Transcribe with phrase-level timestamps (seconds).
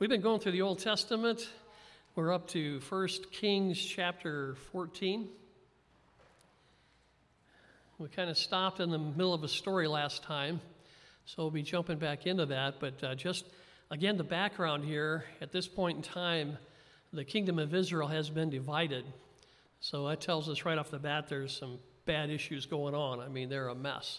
[0.00, 1.48] We've been going through the Old Testament.
[2.16, 5.28] We're up to 1 Kings chapter 14.
[7.98, 10.60] We kind of stopped in the middle of a story last time,
[11.26, 12.80] so we'll be jumping back into that.
[12.80, 13.44] But uh, just
[13.88, 16.58] again, the background here at this point in time,
[17.12, 19.04] the kingdom of Israel has been divided.
[19.78, 23.20] So that tells us right off the bat there's some bad issues going on.
[23.20, 24.18] I mean, they're a mess.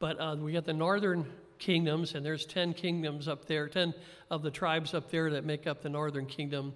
[0.00, 1.26] But uh, we got the northern
[1.62, 3.94] kingdoms, and there's 10 kingdoms up there, 10
[4.30, 6.74] of the tribes up there that make up the northern kingdom,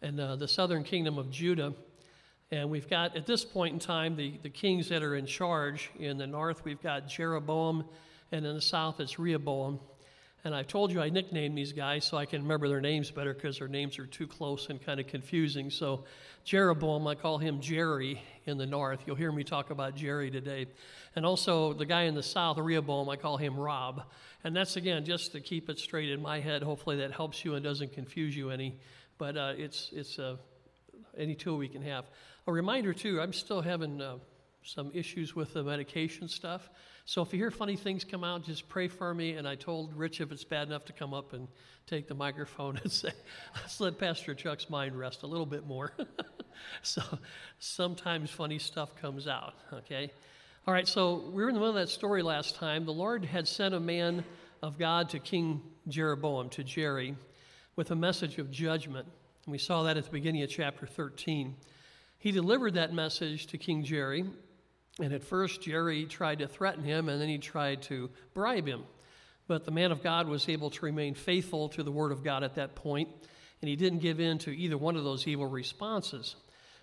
[0.00, 1.74] and uh, the southern kingdom of Judah.
[2.52, 5.90] And we've got, at this point in time, the, the kings that are in charge.
[5.98, 7.84] In the north, we've got Jeroboam,
[8.30, 9.80] and in the south, it's Rehoboam.
[10.44, 13.34] And I told you I nicknamed these guys so I can remember their names better
[13.34, 15.68] because their names are too close and kind of confusing.
[15.68, 16.04] So,
[16.44, 19.00] Jeroboam, I call him Jerry in the north.
[19.04, 20.66] You'll hear me talk about Jerry today.
[21.16, 24.04] And also, the guy in the south, Rehoboam, I call him Rob.
[24.44, 26.62] And that's again just to keep it straight in my head.
[26.62, 28.78] Hopefully, that helps you and doesn't confuse you any.
[29.18, 30.36] But uh, it's, it's uh,
[31.16, 32.04] any tool we can have.
[32.46, 34.18] A reminder, too, I'm still having uh,
[34.62, 36.70] some issues with the medication stuff.
[37.04, 39.32] So if you hear funny things come out, just pray for me.
[39.32, 41.48] And I told Rich if it's bad enough to come up and
[41.86, 43.10] take the microphone and say,
[43.56, 45.92] let's let Pastor Chuck's mind rest a little bit more.
[46.82, 47.02] so
[47.58, 50.12] sometimes funny stuff comes out, okay?
[50.68, 52.84] All right, so we were in the middle of that story last time.
[52.84, 54.22] The Lord had sent a man
[54.60, 57.16] of God to King Jeroboam, to Jerry,
[57.74, 59.06] with a message of judgment.
[59.46, 61.56] And we saw that at the beginning of chapter 13.
[62.18, 64.26] He delivered that message to King Jerry,
[65.00, 68.82] and at first, Jerry tried to threaten him, and then he tried to bribe him.
[69.46, 72.42] But the man of God was able to remain faithful to the word of God
[72.42, 73.08] at that point,
[73.62, 76.36] and he didn't give in to either one of those evil responses.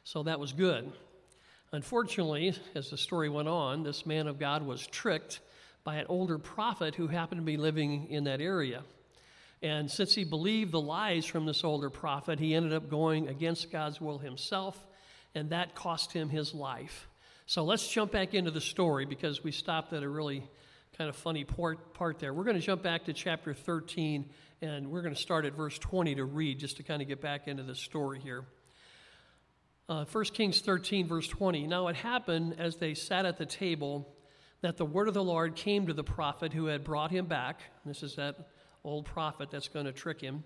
[0.04, 0.92] So that was good.
[1.76, 5.42] Unfortunately, as the story went on, this man of God was tricked
[5.84, 8.82] by an older prophet who happened to be living in that area.
[9.62, 13.74] And since he believed the lies from this older prophet, he ended up going against
[13.74, 14.88] God's will himself,
[15.36, 17.10] and that cost him his life.
[17.46, 20.50] So let's jump back into the story because we stopped at a really
[20.98, 22.34] kind of funny part, part there.
[22.34, 24.30] We're going to jump back to chapter 13
[24.62, 27.20] and we're going to start at verse 20 to read just to kind of get
[27.20, 28.46] back into the story here.
[29.88, 31.68] Uh, 1 Kings 13, verse 20.
[31.68, 34.16] Now it happened as they sat at the table
[34.62, 37.62] that the word of the Lord came to the prophet who had brought him back.
[37.86, 38.50] This is that
[38.84, 40.44] old prophet that's going to trick him.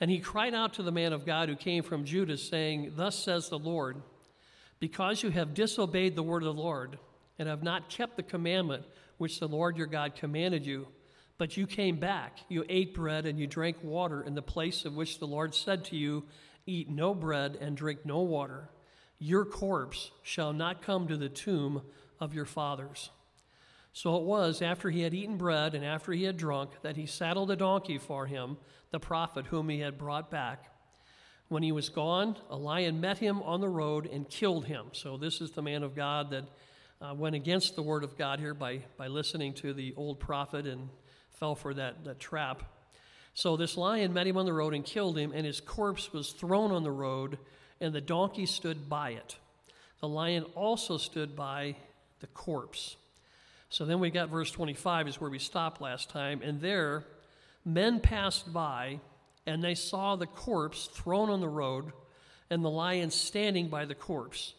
[0.00, 3.16] And he cried out to the man of God who came from Judah, saying, Thus
[3.16, 4.02] says the Lord.
[4.80, 6.98] Because you have disobeyed the word of the Lord
[7.38, 8.84] and have not kept the commandment
[9.16, 10.88] which the Lord your God commanded you,
[11.38, 14.96] but you came back, you ate bread and you drank water in the place of
[14.96, 16.24] which the Lord said to you,
[16.66, 18.68] Eat no bread and drink no water.
[19.18, 21.82] Your corpse shall not come to the tomb
[22.20, 23.10] of your fathers.
[23.92, 27.06] So it was after he had eaten bread and after he had drunk that he
[27.06, 28.58] saddled a donkey for him,
[28.90, 30.70] the prophet whom he had brought back.
[31.48, 34.86] When he was gone, a lion met him on the road and killed him.
[34.92, 36.44] So, this is the man of God that
[37.00, 40.66] uh, went against the word of God here by, by listening to the old prophet
[40.66, 40.88] and
[41.30, 42.64] fell for that, that trap.
[43.36, 46.32] So, this lion met him on the road and killed him, and his corpse was
[46.32, 47.38] thrown on the road,
[47.80, 49.36] and the donkey stood by it.
[50.00, 51.76] The lion also stood by
[52.20, 52.96] the corpse.
[53.68, 57.04] So then we got verse 25, is where we stopped last time, and there
[57.64, 59.00] men passed by
[59.46, 61.92] and they saw the corpse thrown on the road
[62.50, 64.54] and the lion standing by the corpse.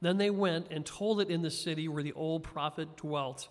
[0.00, 3.48] Then they went and told it in the city where the old prophet dwelt.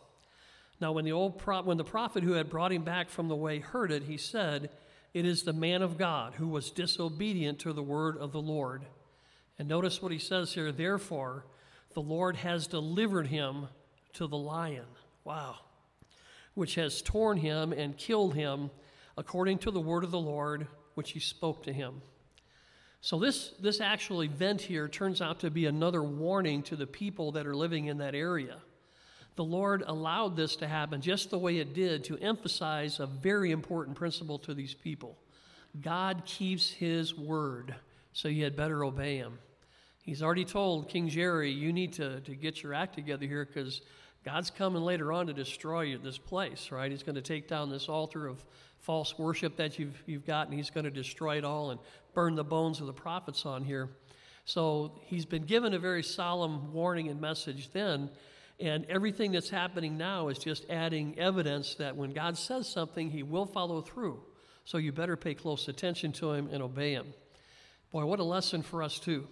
[0.79, 3.35] Now, when the, old pro- when the prophet who had brought him back from the
[3.35, 4.69] way heard it, he said,
[5.13, 8.85] It is the man of God who was disobedient to the word of the Lord.
[9.57, 11.45] And notice what he says here therefore,
[11.93, 13.69] the Lord has delivered him
[14.13, 14.85] to the lion.
[15.23, 15.55] Wow.
[16.53, 18.69] Which has torn him and killed him
[19.17, 22.01] according to the word of the Lord which he spoke to him.
[23.01, 27.31] So, this, this actual event here turns out to be another warning to the people
[27.33, 28.57] that are living in that area.
[29.37, 33.51] The Lord allowed this to happen just the way it did to emphasize a very
[33.51, 35.17] important principle to these people
[35.79, 37.75] God keeps his word,
[38.13, 39.37] so you had better obey him.
[40.01, 43.81] He's already told King Jerry, you need to, to get your act together here because
[44.25, 46.90] God's coming later on to destroy this place, right?
[46.90, 48.43] He's going to take down this altar of
[48.79, 51.79] false worship that you've, you've got, and he's going to destroy it all and
[52.13, 53.90] burn the bones of the prophets on here.
[54.45, 58.09] So he's been given a very solemn warning and message then,
[58.59, 63.23] and everything that's happening now is just adding evidence that when God says something, he
[63.23, 64.19] will follow through.
[64.65, 67.13] So you better pay close attention to him and obey him.
[67.91, 69.27] Boy, what a lesson for us, too.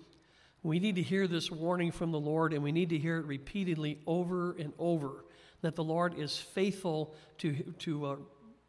[0.63, 3.25] We need to hear this warning from the Lord, and we need to hear it
[3.25, 5.25] repeatedly over and over
[5.61, 8.15] that the Lord is faithful to, to uh,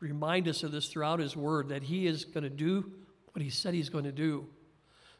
[0.01, 2.91] remind us of this throughout His Word that He is going to do
[3.37, 4.47] what he said he's going to do.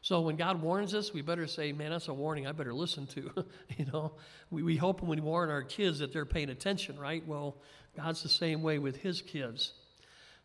[0.07, 3.07] So when God warns us, we better say, man, that's a warning I better listen
[3.07, 3.29] to.
[3.77, 4.13] you know,
[4.49, 7.27] we, we hope when we warn our kids that they're paying attention, right?
[7.27, 7.57] Well,
[7.93, 9.73] God's the same way with his kids.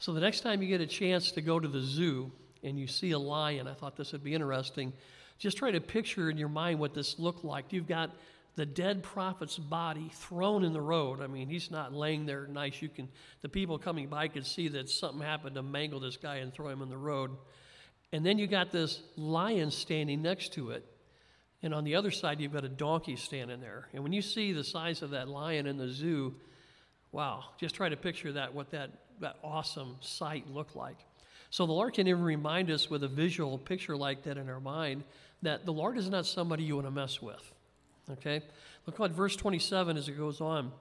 [0.01, 2.33] So the next time you get a chance to go to the zoo
[2.65, 4.93] and you see a lion, I thought this would be interesting.
[5.39, 7.67] Just try to picture in your mind what this looked like.
[7.73, 8.11] You've got
[8.57, 11.23] the dead prophet's body thrown in the road.
[11.23, 12.83] I mean, he's not laying there nice.
[12.83, 13.09] You can
[13.43, 16.69] the people coming by could see that something happened to mangle this guy and throw
[16.69, 17.31] him in the road.
[18.13, 20.85] And then you got this lion standing next to it.
[21.63, 23.89] And on the other side, you've got a donkey standing there.
[23.95, 26.35] And when you see the size of that lion in the zoo,
[27.13, 30.97] wow, just try to picture that, what that, that awesome sight looked like.
[31.51, 34.61] So the Lord can even remind us with a visual picture like that in our
[34.61, 35.05] mind
[35.43, 37.53] that the Lord is not somebody you want to mess with.
[38.11, 38.43] Okay?
[38.87, 40.73] Look at verse 27 as it goes on.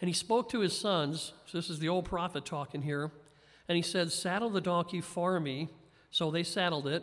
[0.00, 3.10] And he spoke to his sons, so this is the old prophet talking here,
[3.68, 5.68] and he said, Saddle the donkey for me.
[6.14, 7.02] So they saddled it.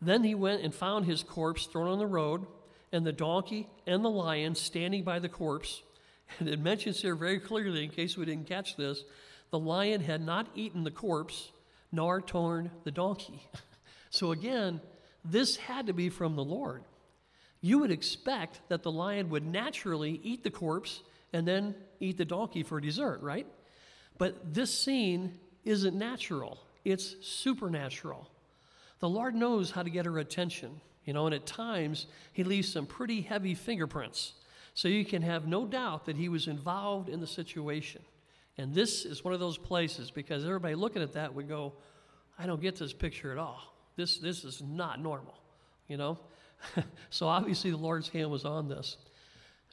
[0.00, 2.46] Then he went and found his corpse thrown on the road,
[2.90, 5.82] and the donkey and the lion standing by the corpse.
[6.38, 9.04] And it mentions here very clearly, in case we didn't catch this,
[9.50, 11.50] the lion had not eaten the corpse,
[11.92, 13.46] nor torn the donkey.
[14.10, 14.80] so again,
[15.22, 16.84] this had to be from the Lord.
[17.60, 21.02] You would expect that the lion would naturally eat the corpse
[21.32, 23.46] and then eat the donkey for dessert, right?
[24.16, 28.30] But this scene isn't natural it's supernatural.
[29.00, 32.70] The Lord knows how to get her attention, you know, and at times he leaves
[32.70, 34.34] some pretty heavy fingerprints.
[34.74, 38.02] So you can have no doubt that he was involved in the situation.
[38.58, 41.72] And this is one of those places because everybody looking at that would go,
[42.38, 43.74] I don't get this picture at all.
[43.96, 45.34] This, this is not normal,
[45.88, 46.18] you know?
[47.10, 48.96] so obviously the Lord's hand was on this.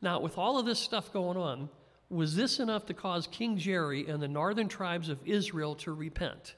[0.02, 1.70] Now, with all of this stuff going on,
[2.10, 6.56] was this enough to cause King Jerry and the northern tribes of Israel to repent?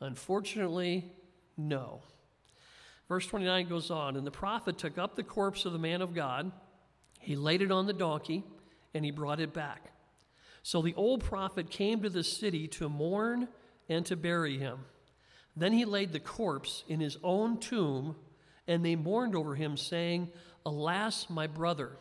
[0.00, 1.12] Unfortunately,
[1.56, 2.00] no.
[3.08, 6.14] Verse 29 goes on And the prophet took up the corpse of the man of
[6.14, 6.50] God,
[7.20, 8.44] he laid it on the donkey,
[8.94, 9.92] and he brought it back.
[10.62, 13.48] So the old prophet came to the city to mourn
[13.88, 14.80] and to bury him.
[15.56, 18.16] Then he laid the corpse in his own tomb,
[18.66, 20.30] and they mourned over him, saying,
[20.64, 21.92] Alas, my brother.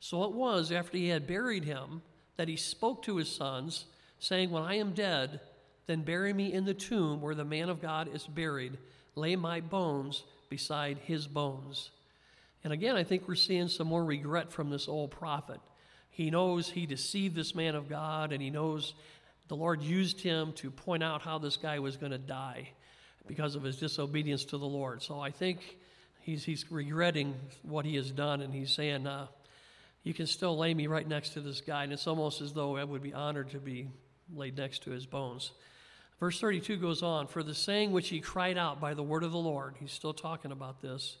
[0.00, 2.02] So it was after he had buried him
[2.36, 3.84] that he spoke to his sons,
[4.18, 5.40] saying, When I am dead,
[5.90, 8.78] then bury me in the tomb where the man of God is buried.
[9.16, 11.90] Lay my bones beside his bones.
[12.62, 15.60] And again, I think we're seeing some more regret from this old prophet.
[16.10, 18.94] He knows he deceived this man of God, and he knows
[19.48, 22.68] the Lord used him to point out how this guy was going to die
[23.26, 25.02] because of his disobedience to the Lord.
[25.02, 25.76] So I think
[26.20, 29.26] he's, he's regretting what he has done, and he's saying, uh,
[30.04, 31.82] You can still lay me right next to this guy.
[31.82, 33.88] And it's almost as though I would be honored to be
[34.32, 35.50] laid next to his bones.
[36.20, 39.32] Verse 32 goes on For the saying which he cried out by the word of
[39.32, 41.16] the Lord, he's still talking about this,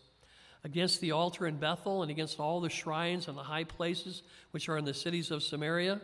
[0.62, 4.68] against the altar in Bethel and against all the shrines and the high places which
[4.68, 6.00] are in the cities of Samaria,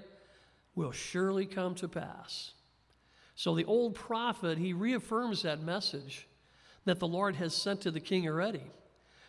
[0.74, 2.52] will surely come to pass.
[3.34, 6.26] So the old prophet, he reaffirms that message
[6.86, 8.62] that the Lord has sent to the king already.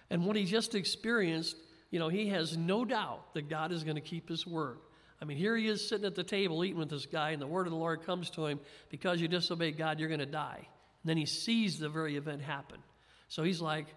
[0.10, 1.58] And what he just experienced,
[1.92, 4.78] you know, he has no doubt that God is going to keep his word.
[5.22, 7.48] I mean, here he is sitting at the table eating with this guy, and the
[7.48, 8.60] word of the Lord comes to him
[8.90, 10.68] because you disobeyed God, you're going to die.
[11.04, 12.78] And then he sees the very event happen.
[13.28, 13.88] So he's like,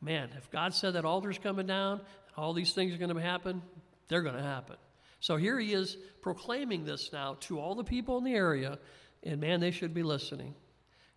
[0.00, 3.20] man, if God said that altar's coming down, and all these things are going to
[3.20, 3.62] happen,
[4.08, 4.76] they're going to happen.
[5.20, 8.78] So here he is proclaiming this now to all the people in the area,
[9.22, 10.54] and man, they should be listening.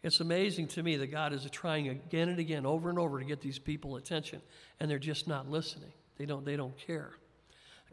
[0.04, 3.26] It's amazing to me that God is trying again and again, over and over, to
[3.26, 4.42] get these people attention,
[4.80, 5.94] and they're just not listening.
[6.18, 7.12] They don't, they don't care.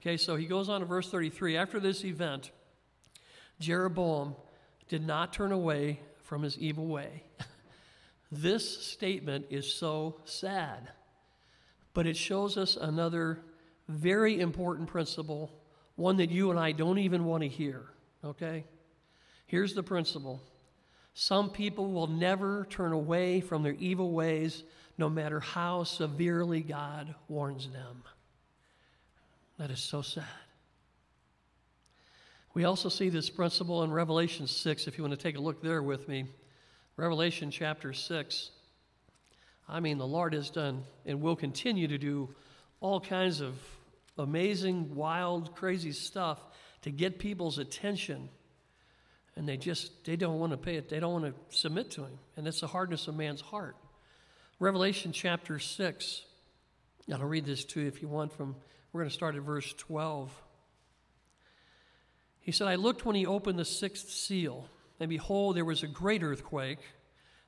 [0.02, 1.56] Okay, so he goes on to verse 33.
[1.56, 2.50] After this event,
[3.60, 4.34] Jeroboam
[4.88, 7.22] did not turn away from his evil way.
[8.32, 10.88] this statement is so sad,
[11.94, 13.42] but it shows us another
[13.88, 15.52] very important principle,
[15.94, 17.84] one that you and I don't even want to hear.
[18.24, 18.64] Okay?
[19.46, 20.42] Here's the principle
[21.14, 24.64] some people will never turn away from their evil ways,
[24.98, 28.02] no matter how severely God warns them.
[29.62, 30.24] That is so sad.
[32.52, 35.62] We also see this principle in Revelation 6, if you want to take a look
[35.62, 36.24] there with me.
[36.96, 38.50] Revelation chapter 6.
[39.68, 42.34] I mean, the Lord has done and will continue to do
[42.80, 43.54] all kinds of
[44.18, 46.40] amazing, wild, crazy stuff
[46.80, 48.30] to get people's attention.
[49.36, 52.00] And they just, they don't want to pay it, they don't want to submit to
[52.00, 52.18] Him.
[52.36, 53.76] And it's the hardness of man's heart.
[54.58, 56.22] Revelation chapter 6.
[57.12, 58.56] I'll read this to you if you want from
[58.92, 60.30] we're going to start at verse 12.
[62.40, 64.68] He said, I looked when he opened the sixth seal,
[65.00, 66.80] and behold, there was a great earthquake.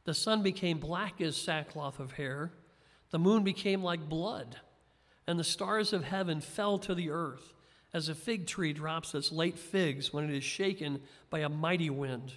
[0.05, 2.53] The sun became black as sackcloth of hair,
[3.11, 4.57] the moon became like blood,
[5.27, 7.53] and the stars of heaven fell to the earth,
[7.93, 11.91] as a fig tree drops its late figs when it is shaken by a mighty
[11.91, 12.33] wind.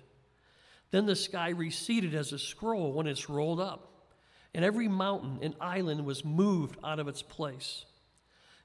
[0.91, 4.11] Then the sky receded as a scroll when it's rolled up,
[4.53, 7.85] and every mountain and island was moved out of its place.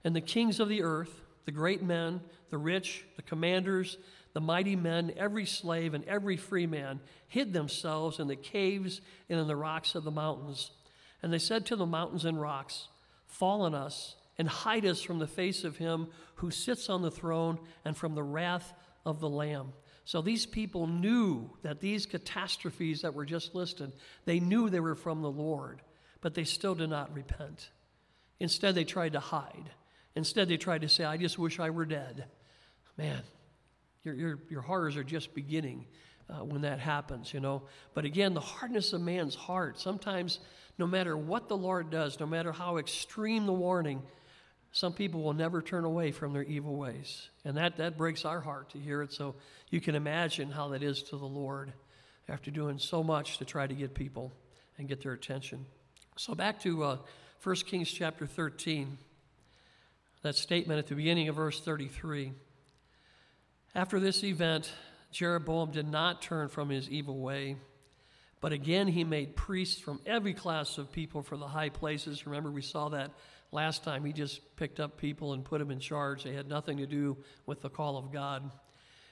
[0.04, 3.98] And the kings of the earth, the great men, the rich, the commanders,
[4.32, 9.38] the mighty men, every slave, and every free man hid themselves in the caves and
[9.38, 10.70] in the rocks of the mountains.
[11.22, 12.88] And they said to the mountains and rocks,
[13.26, 17.10] Fall on us and hide us from the face of him who sits on the
[17.10, 18.72] throne and from the wrath
[19.04, 19.72] of the Lamb.
[20.04, 23.92] So these people knew that these catastrophes that were just listed,
[24.24, 25.80] they knew they were from the Lord,
[26.20, 27.70] but they still did not repent.
[28.40, 29.70] Instead, they tried to hide.
[30.14, 32.26] Instead, they tried to say, I just wish I were dead.
[32.98, 33.22] Man,
[34.02, 35.86] your, your, your horrors are just beginning
[36.28, 37.62] uh, when that happens, you know.
[37.94, 40.40] But again, the hardness of man's heart, sometimes
[40.78, 44.02] no matter what the Lord does, no matter how extreme the warning,
[44.72, 47.28] some people will never turn away from their evil ways.
[47.44, 49.12] And that, that breaks our heart to hear it.
[49.12, 49.34] So
[49.70, 51.72] you can imagine how that is to the Lord
[52.28, 54.32] after doing so much to try to get people
[54.78, 55.66] and get their attention.
[56.16, 56.96] So back to uh,
[57.42, 58.96] 1 Kings chapter 13,
[60.22, 62.32] that statement at the beginning of verse 33.
[63.74, 64.72] After this event,
[65.10, 67.56] Jeroboam did not turn from his evil way,
[68.40, 72.26] but again he made priests from every class of people for the high places.
[72.26, 73.10] Remember, we saw that
[73.50, 74.04] last time.
[74.04, 76.24] He just picked up people and put them in charge.
[76.24, 78.50] They had nothing to do with the call of God.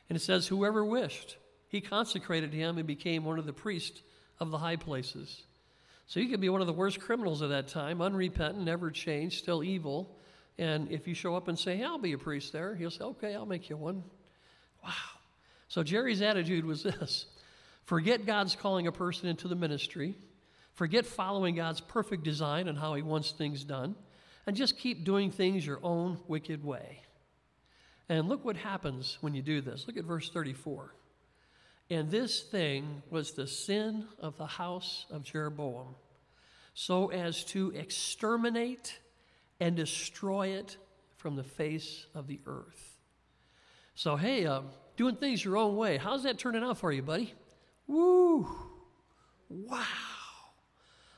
[0.08, 1.36] And it says, Whoever wished,
[1.68, 4.02] he consecrated him and became one of the priests
[4.38, 5.42] of the high places.
[6.06, 9.38] So you could be one of the worst criminals of that time, unrepentant, never changed,
[9.38, 10.16] still evil.
[10.60, 13.02] And if you show up and say, hey, I'll be a priest there, he'll say,
[13.02, 14.04] okay, I'll make you one.
[14.84, 14.92] Wow.
[15.68, 17.24] So Jerry's attitude was this
[17.86, 20.18] forget God's calling a person into the ministry,
[20.74, 23.96] forget following God's perfect design and how He wants things done,
[24.46, 27.00] and just keep doing things your own wicked way.
[28.10, 29.86] And look what happens when you do this.
[29.86, 30.94] Look at verse 34.
[31.88, 35.94] And this thing was the sin of the house of Jeroboam,
[36.74, 38.98] so as to exterminate
[39.60, 40.76] and destroy it
[41.16, 42.98] from the face of the earth.
[43.94, 44.62] So, hey, uh,
[44.96, 45.98] doing things your own way.
[45.98, 47.34] How's that turning out for you, buddy?
[47.86, 48.48] Woo!
[49.48, 49.84] Wow!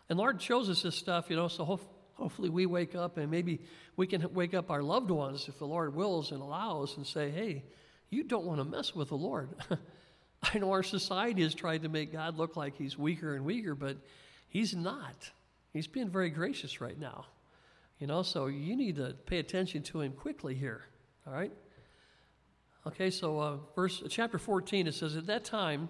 [0.09, 1.81] And Lord shows us this stuff, you know, so ho-
[2.15, 3.61] hopefully we wake up and maybe
[3.97, 7.31] we can wake up our loved ones if the Lord wills and allows and say,
[7.31, 7.65] hey,
[8.11, 9.51] you don't want to mess with the Lord.
[10.43, 13.75] I know our society has tried to make God look like he's weaker and weaker,
[13.75, 13.97] but
[14.49, 15.31] he's not.
[15.73, 17.27] He's being very gracious right now.
[18.03, 20.83] You know, so you need to pay attention to him quickly here.
[21.25, 21.53] All right?
[22.85, 25.89] Okay, so uh, verse chapter 14 it says, At that time,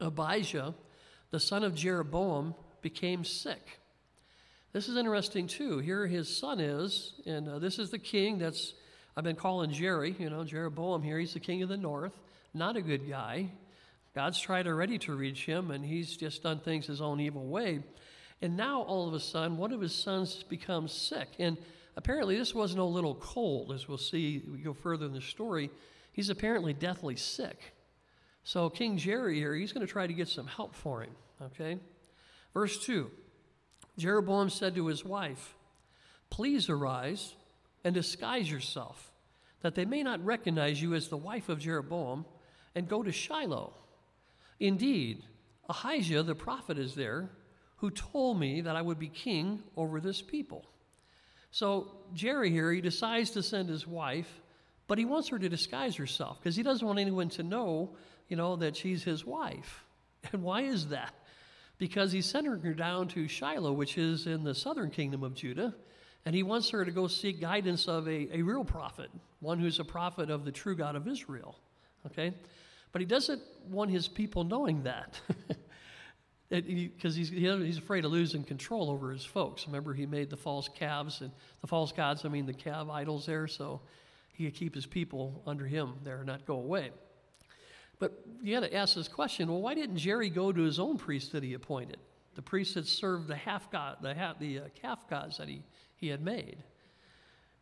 [0.00, 0.72] Abijah,
[1.32, 3.80] the son of Jeroboam, became sick.
[4.72, 5.80] This is interesting too.
[5.80, 8.74] Here his son is, and uh, this is the king that's
[9.16, 11.18] I've been calling Jerry, you know, Jeroboam here.
[11.18, 12.16] He's the king of the north.
[12.54, 13.50] Not a good guy.
[14.14, 17.80] God's tried already to reach him, and he's just done things his own evil way.
[18.42, 21.28] And now, all of a sudden, one of his sons becomes sick.
[21.38, 21.56] And
[21.96, 25.70] apparently, this wasn't a little cold, as we'll see we go further in the story.
[26.12, 27.72] He's apparently deathly sick.
[28.42, 31.12] So, King Jerry here, he's going to try to get some help for him.
[31.40, 31.78] Okay?
[32.52, 33.10] Verse 2
[33.96, 35.54] Jeroboam said to his wife,
[36.28, 37.34] Please arise
[37.84, 39.12] and disguise yourself,
[39.60, 42.24] that they may not recognize you as the wife of Jeroboam,
[42.74, 43.74] and go to Shiloh.
[44.58, 45.22] Indeed,
[45.68, 47.30] Ahijah the prophet is there,
[47.82, 50.64] who told me that I would be king over this people.
[51.50, 54.40] So, Jerry here, he decides to send his wife
[54.92, 57.96] but he wants her to disguise herself because he doesn't want anyone to know,
[58.28, 59.84] you know, that she's his wife.
[60.32, 61.14] And why is that?
[61.78, 65.74] Because he's sending her down to Shiloh, which is in the southern kingdom of Judah,
[66.26, 69.10] and he wants her to go seek guidance of a, a real prophet,
[69.40, 71.56] one who's a prophet of the true God of Israel.
[72.06, 72.34] Okay?
[72.92, 75.18] But he doesn't want his people knowing that.
[76.60, 79.66] because he, he's, he's afraid of losing control over his folks.
[79.66, 81.30] Remember, he made the false calves and
[81.62, 83.46] the false gods, I mean, the calf idols there.
[83.46, 83.80] So
[84.34, 86.90] he could keep his people under him there and not go away.
[87.98, 90.98] But you got to ask this question well, why didn't Jerry go to his own
[90.98, 91.98] priest that he appointed?
[92.34, 95.62] The priest that served the half god, the, half, the uh, calf gods that he,
[95.96, 96.56] he had made.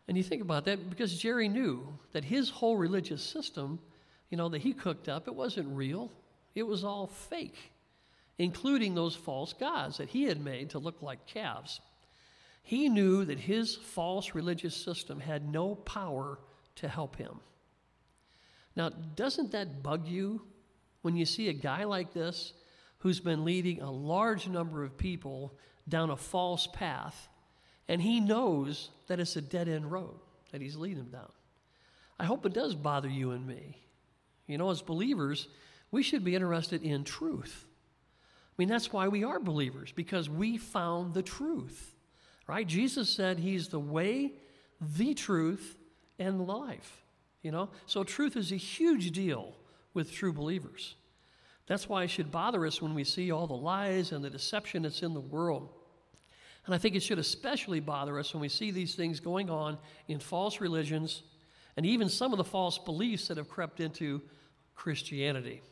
[0.08, 3.78] And you think about that because Jerry knew that his whole religious system,
[4.30, 6.10] you know, that he cooked up, it wasn't real.
[6.54, 7.70] It was all fake,
[8.40, 11.78] including those false gods that he had made to look like calves.
[12.62, 16.38] He knew that his false religious system had no power
[16.76, 17.40] to help him.
[18.74, 20.40] Now, doesn't that bug you
[21.02, 22.54] when you see a guy like this
[23.00, 25.54] who's been leading a large number of people
[25.86, 27.28] down a false path,
[27.88, 30.18] and he knows that it's a dead end road
[30.50, 31.32] that he's leading them down.
[32.18, 33.76] I hope it does bother you and me.
[34.46, 35.46] You know, as believers,
[35.90, 37.66] we should be interested in truth.
[38.60, 41.94] I mean, that's why we are believers, because we found the truth,
[42.46, 42.66] right?
[42.66, 44.34] Jesus said he's the way,
[44.98, 45.78] the truth,
[46.18, 47.02] and life.
[47.40, 47.70] You know?
[47.86, 49.54] So truth is a huge deal
[49.94, 50.96] with true believers.
[51.68, 54.82] That's why it should bother us when we see all the lies and the deception
[54.82, 55.70] that's in the world.
[56.66, 59.78] And I think it should especially bother us when we see these things going on
[60.06, 61.22] in false religions
[61.78, 64.20] and even some of the false beliefs that have crept into
[64.74, 65.62] Christianity.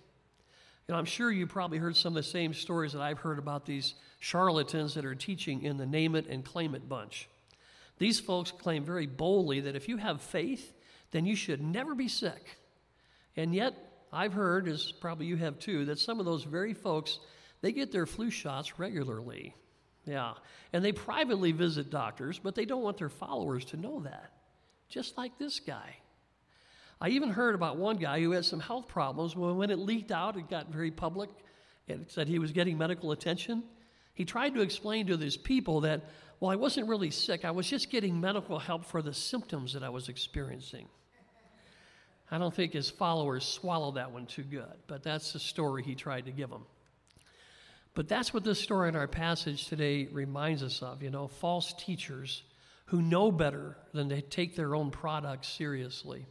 [0.89, 3.67] Know, I'm sure you probably heard some of the same stories that I've heard about
[3.67, 7.29] these charlatans that are teaching in the name it and claim it bunch.
[7.99, 10.73] These folks claim very boldly that if you have faith,
[11.11, 12.57] then you should never be sick.
[13.37, 13.75] And yet,
[14.11, 17.19] I've heard, as probably you have too, that some of those very folks,
[17.61, 19.55] they get their flu shots regularly.
[20.07, 20.35] Yeah.
[20.73, 24.33] And they privately visit doctors, but they don't want their followers to know that.
[24.89, 25.97] Just like this guy.
[27.01, 29.37] I even heard about one guy who had some health problems.
[29.37, 31.31] When it leaked out, it got very public.
[31.87, 33.63] It said he was getting medical attention.
[34.15, 36.03] He tried to explain to these people that,
[36.41, 37.45] well, I wasn't really sick.
[37.45, 40.89] I was just getting medical help for the symptoms that I was experiencing.
[42.31, 45.95] I don't think his followers swallowed that one too good, but that's the story he
[45.95, 46.67] tried to give them.
[47.95, 51.03] But that's what this story in our passage today reminds us of.
[51.03, 52.43] You know, false teachers
[52.87, 56.27] who know better than to take their own products seriously.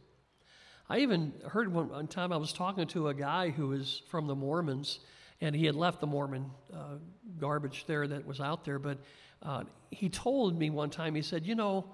[0.88, 4.26] I even heard one, one time I was talking to a guy who was from
[4.26, 5.00] the Mormons,
[5.40, 6.96] and he had left the Mormon uh,
[7.38, 8.78] garbage there that was out there.
[8.78, 8.98] But
[9.42, 11.86] uh, he told me one time, he said, You know,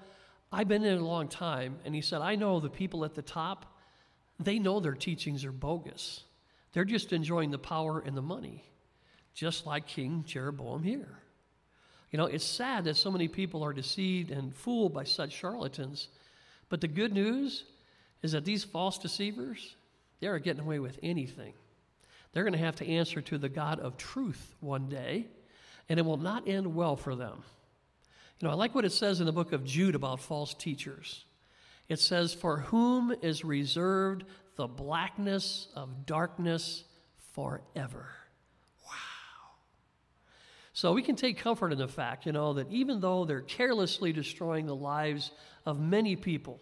[0.53, 3.23] I've been in a long time, and he said, I know the people at the
[3.23, 3.75] top
[4.41, 6.25] they know their teachings are bogus.
[6.73, 8.65] They're just enjoying the power and the money,
[9.33, 11.19] just like King Jeroboam here.
[12.11, 16.09] You know, it's sad that so many people are deceived and fooled by such charlatans.
[16.69, 17.65] But the good news
[18.25, 19.77] is that these false deceivers,
[20.19, 21.53] they are getting away with anything.
[22.33, 25.27] They're going to have to answer to the God of truth one day,
[25.91, 27.43] and it will not end well for them.
[28.41, 31.27] You know, I like what it says in the book of Jude about false teachers.
[31.91, 34.25] It says, For whom is reserved
[34.57, 36.85] the blackness of darkness
[37.35, 38.09] forever.
[38.87, 39.51] Wow.
[40.73, 44.15] So we can take comfort in the fact, you know, that even though they're carelessly
[44.15, 45.31] destroying the lives
[45.67, 46.59] of many people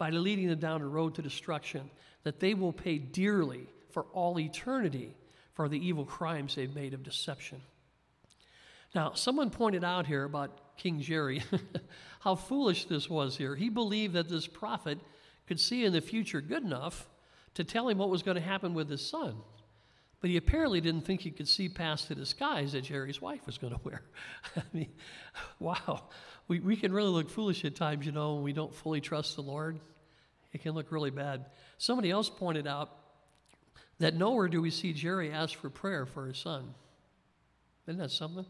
[0.00, 1.90] by leading them down a road to destruction,
[2.22, 5.14] that they will pay dearly for all eternity
[5.52, 7.60] for the evil crimes they've made of deception.
[8.94, 11.42] Now, someone pointed out here about King Jerry
[12.20, 13.54] how foolish this was here.
[13.54, 14.98] He believed that this prophet
[15.46, 17.06] could see in the future good enough
[17.52, 19.36] to tell him what was going to happen with his son.
[20.20, 23.58] But he apparently didn't think he could see past the disguise that Jerry's wife was
[23.58, 24.02] going to wear.
[24.56, 24.90] I mean,
[25.58, 26.04] wow.
[26.48, 29.36] We, we can really look foolish at times, you know, when we don't fully trust
[29.36, 29.80] the Lord.
[30.52, 31.46] It can look really bad.
[31.78, 32.90] Somebody else pointed out
[33.98, 36.74] that nowhere do we see Jerry ask for prayer for his son.
[37.86, 38.46] Isn't that something?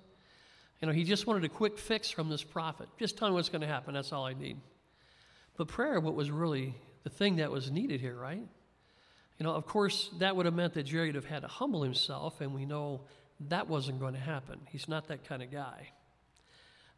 [0.81, 2.89] You know, he just wanted a quick fix from this prophet.
[2.99, 3.93] Just tell me what's going to happen.
[3.93, 4.59] That's all I need.
[5.57, 8.47] But prayer, what was really the thing that was needed here, right?
[9.41, 11.83] You know, of course, that would have meant that Jerry would have had to humble
[11.83, 13.01] himself, and we know
[13.49, 14.61] that wasn't going to happen.
[14.69, 15.89] He's not that kind of guy.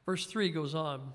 [0.05, 1.13] Verse 3 goes on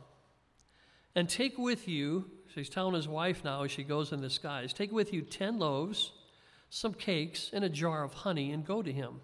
[1.15, 4.71] And take with you, so he's telling his wife now as she goes in disguise,
[4.71, 6.13] take with you 10 loaves,
[6.69, 9.19] some cakes, and a jar of honey, and go to him.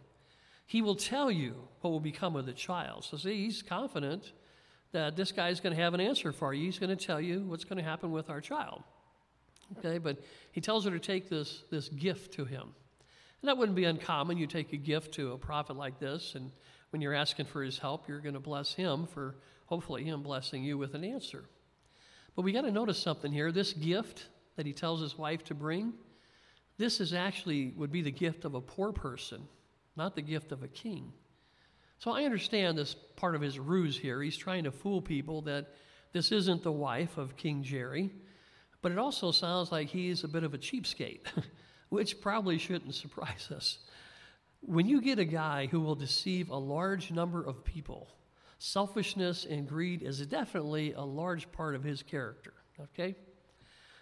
[0.65, 3.05] He will tell you what will become of the child.
[3.05, 4.33] So, see, he's confident
[4.91, 6.65] that this guy's going to have an answer for you.
[6.65, 8.83] He's going to tell you what's going to happen with our child.
[9.77, 10.17] Okay, but
[10.51, 12.73] he tells her to take this, this gift to him.
[13.41, 14.37] And that wouldn't be uncommon.
[14.37, 16.51] You take a gift to a prophet like this, and
[16.91, 20.63] when you're asking for his help, you're going to bless him for hopefully him blessing
[20.63, 21.45] you with an answer.
[22.35, 23.51] But we got to notice something here.
[23.51, 25.93] This gift that he tells his wife to bring,
[26.77, 29.47] this is actually would be the gift of a poor person
[29.95, 31.11] not the gift of a king.
[31.99, 34.21] So I understand this part of his ruse here.
[34.21, 35.67] He's trying to fool people that
[36.11, 38.11] this isn't the wife of King Jerry,
[38.83, 41.25] but it also sounds like he's a bit of a cheapskate,
[41.89, 43.79] which probably shouldn't surprise us.
[44.59, 48.09] When you get a guy who will deceive a large number of people,
[48.59, 52.53] selfishness and greed is definitely a large part of his character.
[52.79, 53.15] Okay?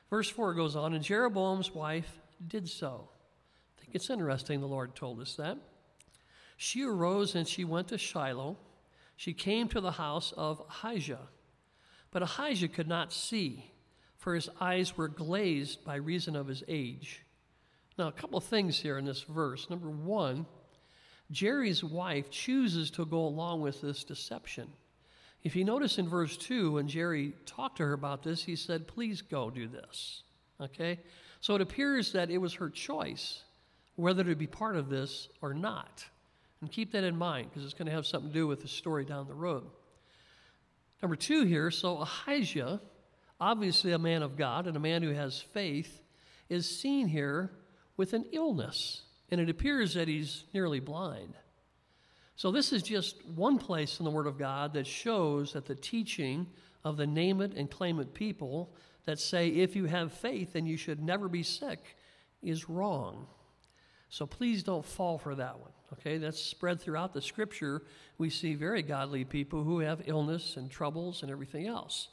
[0.10, 3.08] Verse 4 goes on, and Jeroboam's wife did so.
[3.78, 5.58] I think it's interesting the Lord told us that.
[6.58, 8.58] She arose and she went to Shiloh.
[9.16, 11.30] She came to the house of Ahijah.
[12.12, 13.71] But Ahijah could not see,
[14.22, 17.26] for his eyes were glazed by reason of his age.
[17.98, 19.68] Now, a couple of things here in this verse.
[19.68, 20.46] Number one,
[21.32, 24.68] Jerry's wife chooses to go along with this deception.
[25.44, 28.88] If you notice in verse 2, when Jerry talked to her about this, he said,
[28.88, 30.22] Please go do this.
[30.62, 31.00] Okay?
[31.40, 33.42] So it appears that it was her choice
[33.96, 36.06] whether to be part of this or not.
[36.62, 38.68] And keep that in mind because it's going to have something to do with the
[38.68, 39.66] story down the road.
[41.02, 42.80] Number two here so Ahijah,
[43.42, 46.02] obviously a man of God and a man who has faith,
[46.48, 47.52] is seen here
[47.98, 49.02] with an illness.
[49.30, 51.34] And it appears that he's nearly blind.
[52.36, 55.76] So, this is just one place in the Word of God that shows that the
[55.76, 56.48] teaching
[56.84, 58.74] of the name it and claim it people
[59.06, 61.98] that say if you have faith and you should never be sick
[62.42, 63.28] is wrong.
[64.10, 65.72] So please don't fall for that one.
[65.94, 67.84] Okay, that's spread throughout the scripture.
[68.18, 72.10] We see very godly people who have illness and troubles and everything else.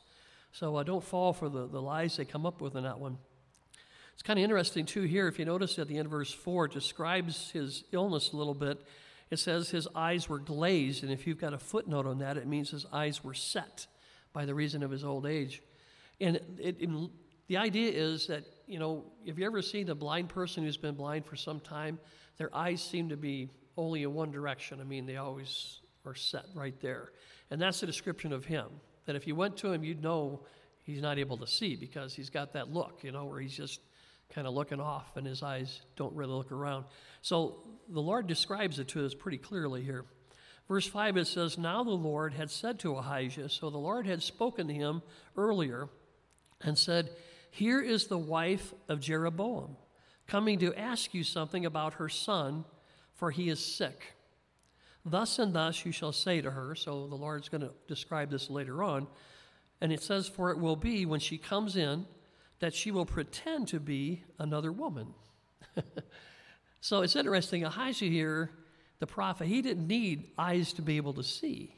[0.58, 3.16] So uh, don't fall for the, the lies they come up with in that one.
[4.14, 5.28] It's kind of interesting, too, here.
[5.28, 8.54] If you notice at the end of verse 4, it describes his illness a little
[8.54, 8.84] bit.
[9.30, 12.48] It says his eyes were glazed, and if you've got a footnote on that, it
[12.48, 13.86] means his eyes were set
[14.32, 15.62] by the reason of his old age.
[16.20, 16.90] And it, it,
[17.46, 20.96] the idea is that, you know, have you ever seen a blind person who's been
[20.96, 22.00] blind for some time?
[22.36, 24.80] Their eyes seem to be only in one direction.
[24.80, 27.12] I mean, they always are set right there.
[27.48, 28.66] And that's the description of him.
[29.08, 30.40] That if you went to him, you'd know
[30.82, 33.80] he's not able to see because he's got that look, you know, where he's just
[34.34, 36.84] kind of looking off and his eyes don't really look around.
[37.22, 37.56] So
[37.88, 40.04] the Lord describes it to us pretty clearly here.
[40.68, 44.22] Verse 5 it says, Now the Lord had said to Ahijah, so the Lord had
[44.22, 45.00] spoken to him
[45.38, 45.88] earlier
[46.60, 47.08] and said,
[47.50, 49.78] Here is the wife of Jeroboam,
[50.26, 52.66] coming to ask you something about her son,
[53.14, 54.12] for he is sick.
[55.10, 56.74] Thus and thus you shall say to her.
[56.74, 59.06] So the Lord's going to describe this later on.
[59.80, 62.06] And it says, For it will be when she comes in
[62.60, 65.14] that she will pretend to be another woman.
[66.80, 67.64] so it's interesting.
[67.64, 68.50] Ahijah here,
[68.98, 71.74] the prophet, he didn't need eyes to be able to see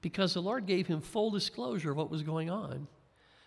[0.00, 2.86] because the Lord gave him full disclosure of what was going on.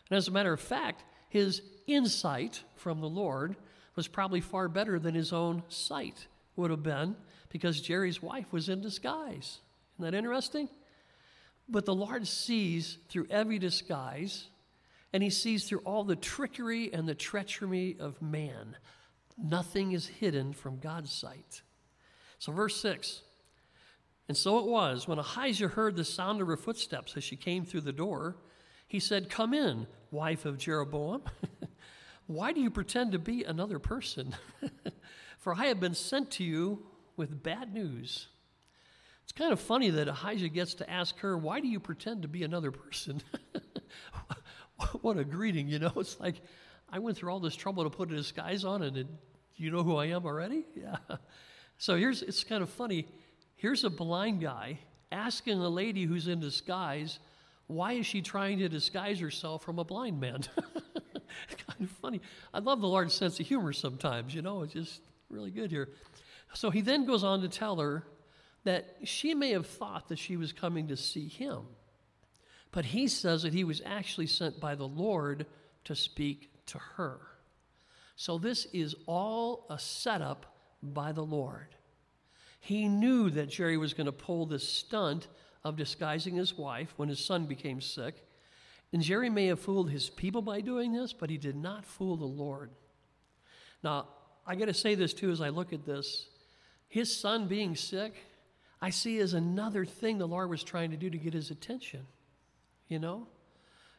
[0.09, 3.55] And as a matter of fact, his insight from the Lord
[3.95, 7.15] was probably far better than his own sight would have been
[7.53, 9.59] because Jerry's wife was in disguise.
[9.95, 10.67] Isn't that interesting?
[11.69, 14.49] But the Lord sees through every disguise,
[15.13, 18.75] and he sees through all the trickery and the treachery of man.
[19.41, 21.61] Nothing is hidden from God's sight.
[22.39, 23.21] So, verse 6
[24.27, 27.63] And so it was when Ahijah heard the sound of her footsteps as she came
[27.63, 28.35] through the door
[28.93, 31.23] he said, Come in, wife of Jeroboam.
[32.27, 34.35] Why do you pretend to be another person?
[35.39, 36.85] For I have been sent to you
[37.17, 38.27] with bad news.
[39.23, 42.27] It's kind of funny that Ahijah gets to ask her, Why do you pretend to
[42.27, 43.21] be another person?
[45.01, 45.93] what a greeting, you know?
[45.97, 46.35] It's like,
[46.89, 49.07] I went through all this trouble to put a disguise on, and
[49.55, 50.65] you know who I am already?
[50.75, 50.97] Yeah.
[51.79, 53.07] So here's, it's kind of funny.
[53.55, 54.79] Here's a blind guy
[55.11, 57.19] asking a lady who's in disguise,
[57.67, 60.41] why is she trying to disguise herself from a blind man?
[60.55, 62.21] it's kind of funny.
[62.53, 65.89] I love the Lord's sense of humor sometimes, you know, it's just really good here.
[66.53, 68.03] So he then goes on to tell her
[68.63, 71.61] that she may have thought that she was coming to see him,
[72.71, 75.45] but he says that he was actually sent by the Lord
[75.85, 77.19] to speak to her.
[78.15, 81.75] So this is all a setup by the Lord.
[82.59, 85.27] He knew that Jerry was going to pull this stunt
[85.63, 88.25] of disguising his wife when his son became sick.
[88.93, 92.15] And Jerry may have fooled his people by doing this, but he did not fool
[92.15, 92.69] the Lord.
[93.83, 94.07] Now,
[94.45, 96.27] I got to say this too as I look at this.
[96.93, 98.13] His son being sick,
[98.79, 102.05] I see as another thing the Lord was trying to do to get his attention.
[102.87, 103.25] You know?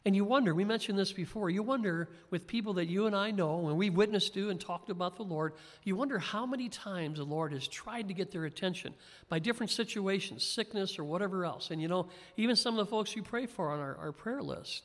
[0.05, 3.33] And you wonder, we mentioned this before, you wonder with people that you and I
[3.33, 7.19] know, when we've witnessed to and talked about the Lord, you wonder how many times
[7.19, 8.95] the Lord has tried to get their attention
[9.29, 11.73] by different situations, sickness or whatever else.
[11.73, 14.41] And you know, even some of the folks you pray for on our, our prayer
[14.41, 14.85] list,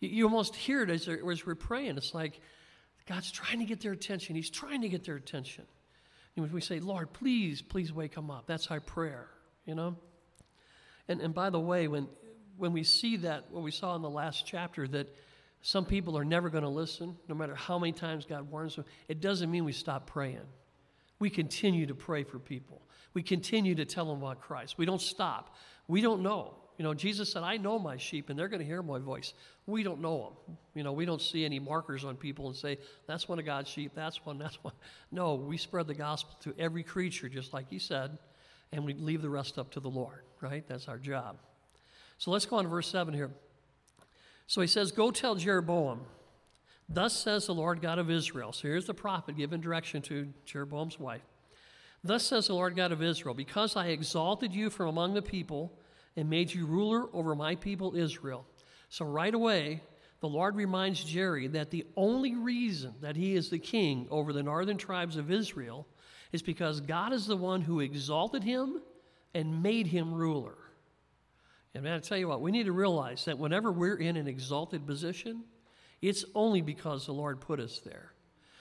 [0.00, 1.98] you, you almost hear it as, as we're praying.
[1.98, 2.40] It's like
[3.06, 5.66] God's trying to get their attention, He's trying to get their attention.
[6.36, 8.46] And we say, Lord, please, please wake him up.
[8.46, 9.28] That's our prayer,
[9.66, 9.96] you know?
[11.08, 12.08] And, and by the way, when
[12.56, 15.14] when we see that, what we saw in the last chapter, that
[15.62, 18.84] some people are never going to listen, no matter how many times God warns them,
[19.08, 20.46] it doesn't mean we stop praying.
[21.18, 22.82] We continue to pray for people.
[23.14, 24.76] We continue to tell them about Christ.
[24.76, 25.54] We don't stop.
[25.88, 26.54] We don't know.
[26.76, 29.32] You know, Jesus said, I know my sheep and they're going to hear my voice.
[29.66, 30.56] We don't know them.
[30.74, 33.68] You know, we don't see any markers on people and say, that's one of God's
[33.68, 34.74] sheep, that's one, that's one.
[35.12, 38.18] No, we spread the gospel to every creature, just like He said,
[38.72, 40.64] and we leave the rest up to the Lord, right?
[40.66, 41.36] That's our job.
[42.18, 43.30] So let's go on to verse 7 here.
[44.46, 46.00] So he says, Go tell Jeroboam,
[46.88, 48.52] thus says the Lord God of Israel.
[48.52, 51.22] So here's the prophet giving direction to Jeroboam's wife.
[52.02, 55.72] Thus says the Lord God of Israel, because I exalted you from among the people
[56.16, 58.46] and made you ruler over my people Israel.
[58.88, 59.82] So right away,
[60.20, 64.42] the Lord reminds Jerry that the only reason that he is the king over the
[64.42, 65.86] northern tribes of Israel
[66.32, 68.80] is because God is the one who exalted him
[69.34, 70.56] and made him ruler.
[71.74, 74.28] And man, I tell you what, we need to realize that whenever we're in an
[74.28, 75.44] exalted position,
[76.00, 78.12] it's only because the Lord put us there.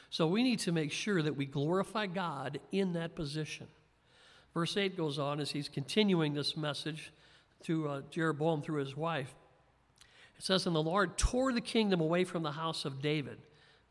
[0.10, 3.68] So we need to make sure that we glorify God in that position.
[4.54, 7.12] Verse 8 goes on as he's continuing this message
[7.64, 9.34] to uh, Jeroboam through his wife.
[10.38, 13.40] It says, And the Lord tore the kingdom away from the house of David.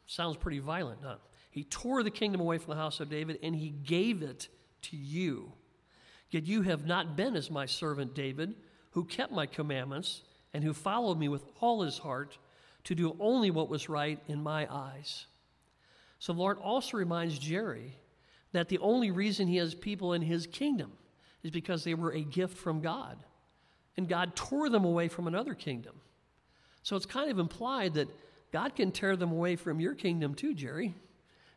[0.06, 1.16] Sounds pretty violent, huh?
[1.50, 4.48] He tore the kingdom away from the house of David and he gave it
[4.82, 5.52] to you.
[6.30, 8.54] Yet you have not been as my servant David
[8.90, 10.22] who kept my commandments
[10.54, 12.38] and who followed me with all his heart
[12.84, 15.26] to do only what was right in my eyes.
[16.18, 17.96] So the Lord also reminds Jerry
[18.52, 20.92] that the only reason he has people in his kingdom
[21.42, 23.18] is because they were a gift from God.
[23.96, 25.94] And God tore them away from another kingdom.
[26.82, 28.08] So it's kind of implied that
[28.52, 30.94] God can tear them away from your kingdom too, Jerry,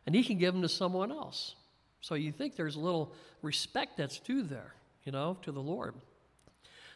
[0.06, 1.54] and he can give them to someone else.
[2.00, 5.94] So you think there's a little respect that's due there, you know, to the Lord.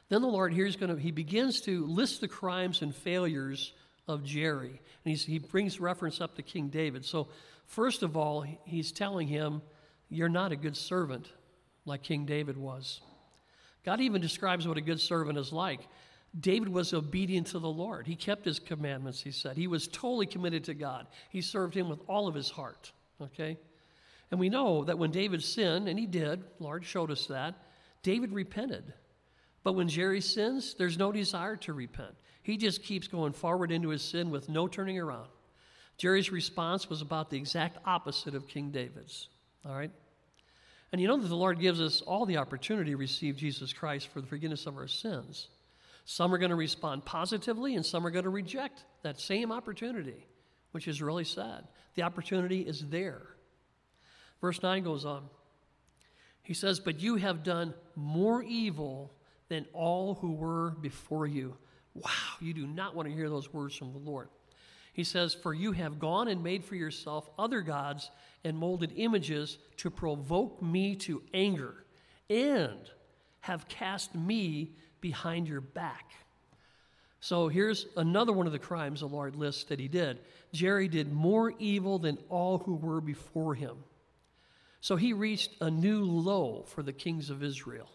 [0.09, 3.73] Then the Lord here is going to, he begins to list the crimes and failures
[4.09, 4.81] of Jerry.
[5.05, 7.05] And he brings reference up to King David.
[7.05, 7.29] So,
[7.67, 9.63] first of all, he's telling him,
[10.09, 11.31] You're not a good servant
[11.85, 13.01] like King David was.
[13.85, 15.81] God even describes what a good servant is like.
[16.39, 18.07] David was obedient to the Lord.
[18.07, 19.57] He kept his commandments, he said.
[19.57, 21.07] He was totally committed to God.
[21.31, 22.93] He served him with all of his heart.
[23.21, 23.59] Okay?
[24.31, 27.55] And we know that when David sinned, and he did, Lord showed us that,
[28.03, 28.93] David repented.
[29.65, 32.15] But when Jerry sins, there's no desire to repent.
[32.43, 35.29] He just keeps going forward into his sin with no turning around.
[35.99, 39.29] Jerry's response was about the exact opposite of King David's.
[39.67, 39.91] All right?
[40.93, 44.09] And you know that the Lord gives us all the opportunity to receive Jesus Christ
[44.09, 45.49] for the forgiveness of our sins.
[46.05, 50.27] Some are going to respond positively, and some are going to reject that same opportunity,
[50.73, 51.69] which is really sad.
[51.95, 53.23] The opportunity is there.
[54.41, 55.29] Verse 9 goes on.
[56.43, 59.13] He says, But you have done more evil
[59.49, 61.57] than all who were before you.
[61.95, 64.29] Wow, you do not want to hear those words from the Lord.
[64.93, 68.11] He says, For you have gone and made for yourself other gods
[68.45, 71.85] and molded images to provoke me to anger,
[72.29, 72.91] and
[73.41, 76.13] have cast me behind your back.
[77.21, 80.21] So here's another one of the crimes the Lord lists that he did.
[80.53, 83.77] Jerry did more evil than all who were before him.
[84.81, 87.91] So he reached a new low for the kings of Israel.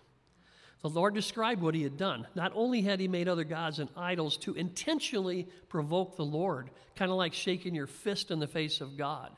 [0.86, 2.28] The Lord described what he had done.
[2.36, 7.10] Not only had he made other gods and idols to intentionally provoke the Lord, kind
[7.10, 9.32] of like shaking your fist in the face of God.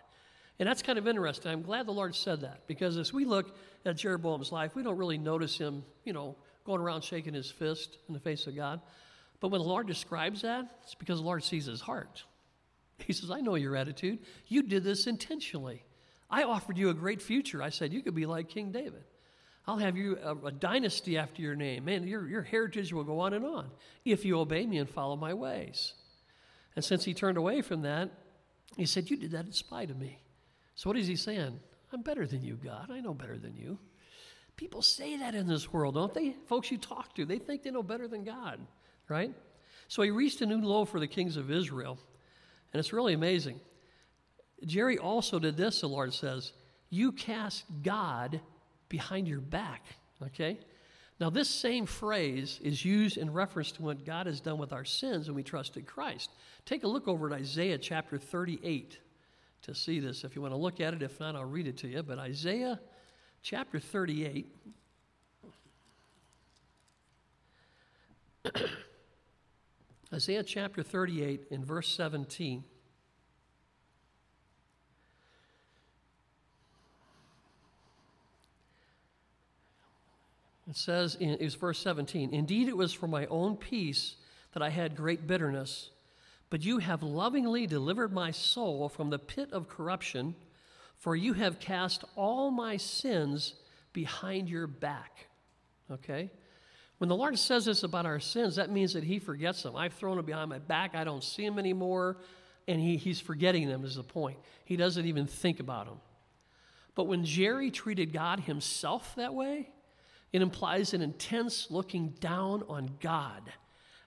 [0.60, 1.49] And that's kind of interesting.
[1.49, 3.55] I'm glad the Lord said that because as we look
[3.86, 7.97] at Jeroboam's life, we don't really notice him, you know, going around shaking his fist
[8.10, 8.81] in the face of God.
[9.39, 12.25] But when the Lord describes that, it's because the Lord sees his heart.
[12.97, 14.19] He says, I know your attitude.
[14.47, 15.86] You did this intentionally.
[16.29, 17.63] I offered you a great future.
[17.63, 19.05] I said you could be like King David.
[19.67, 21.86] I'll have you a, a, dynasty after your name.
[21.86, 23.69] Man, your, your heritage will go on and on
[24.06, 25.93] if you obey me and follow my ways.
[26.75, 28.12] And since he turned away from that,
[28.77, 30.19] he said, You did that in spite of me.
[30.75, 31.60] So what is he saying?
[31.91, 32.89] I'm better than you, God.
[32.91, 33.77] I know better than you.
[34.56, 36.36] People say that in this world, don't they?
[36.47, 38.60] Folks you talk to, they think they know better than God,
[39.10, 39.34] right?
[39.88, 41.99] So he reached a new low for the kings of Israel.
[42.73, 43.60] And it's really amazing.
[44.65, 46.53] Jerry also did this, the Lord says.
[46.89, 48.41] You cast God
[48.89, 49.86] behind your back.
[50.23, 50.60] Okay?
[51.19, 54.86] Now, this same phrase is used in reference to what God has done with our
[54.86, 56.30] sins when we trusted Christ.
[56.65, 59.00] Take a look over at Isaiah chapter 38
[59.63, 61.02] to see this if you want to look at it.
[61.02, 62.04] If not, I'll read it to you.
[62.04, 62.80] But Isaiah
[63.41, 64.56] chapter 38.
[70.13, 72.63] Isaiah chapter 38 in verse 17.
[80.69, 84.15] It says, in, it was verse 17, Indeed, it was for my own peace
[84.53, 85.91] that I had great bitterness,
[86.49, 90.36] but you have lovingly delivered my soul from the pit of corruption,
[90.97, 93.53] for you have cast all my sins
[93.93, 95.27] behind your back.
[95.89, 96.32] Okay?
[96.97, 99.75] When the Lord says this about our sins, that means that He forgets them.
[99.75, 102.17] I've thrown them behind my back, I don't see them anymore,
[102.67, 104.38] and he, He's forgetting them, is the point.
[104.65, 105.99] He doesn't even think about them.
[106.95, 109.69] But when Jerry treated God Himself that way,
[110.33, 113.41] it implies an intense looking down on God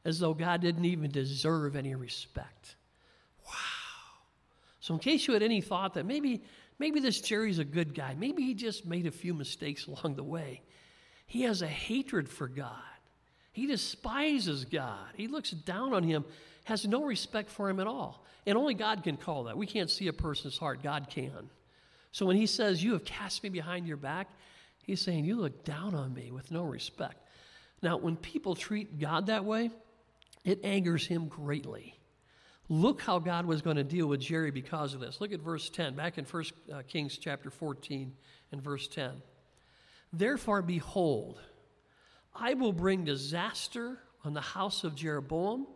[0.05, 2.77] as though God didn't even deserve any respect.
[3.47, 3.53] Wow.
[4.81, 6.43] So, in case you had any thought that maybe,
[6.81, 8.17] Maybe this Jerry's a good guy.
[8.19, 10.63] Maybe he just made a few mistakes along the way.
[11.27, 12.73] He has a hatred for God.
[13.53, 15.11] He despises God.
[15.15, 16.25] He looks down on him,
[16.65, 18.25] has no respect for him at all.
[18.47, 19.59] And only God can call that.
[19.59, 21.51] We can't see a person's heart, God can.
[22.13, 24.29] So when he says, You have cast me behind your back,
[24.83, 27.17] he's saying, You look down on me with no respect.
[27.83, 29.71] Now, when people treat God that way,
[30.45, 31.95] it angers him greatly.
[32.69, 35.21] Look how God was going to deal with Jerry because of this.
[35.21, 38.13] Look at verse 10, back in 1 uh, Kings chapter 14
[38.53, 39.11] and verse 10.
[40.13, 41.41] Therefore, behold,
[42.35, 45.67] I will bring disaster on the house of Jeroboam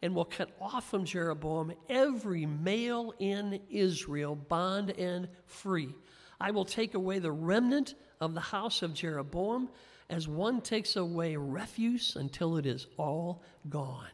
[0.00, 5.94] and will cut off from Jeroboam every male in Israel, bond and free.
[6.40, 9.68] I will take away the remnant of the house of Jeroboam
[10.10, 14.06] as one takes away refuse until it is all gone.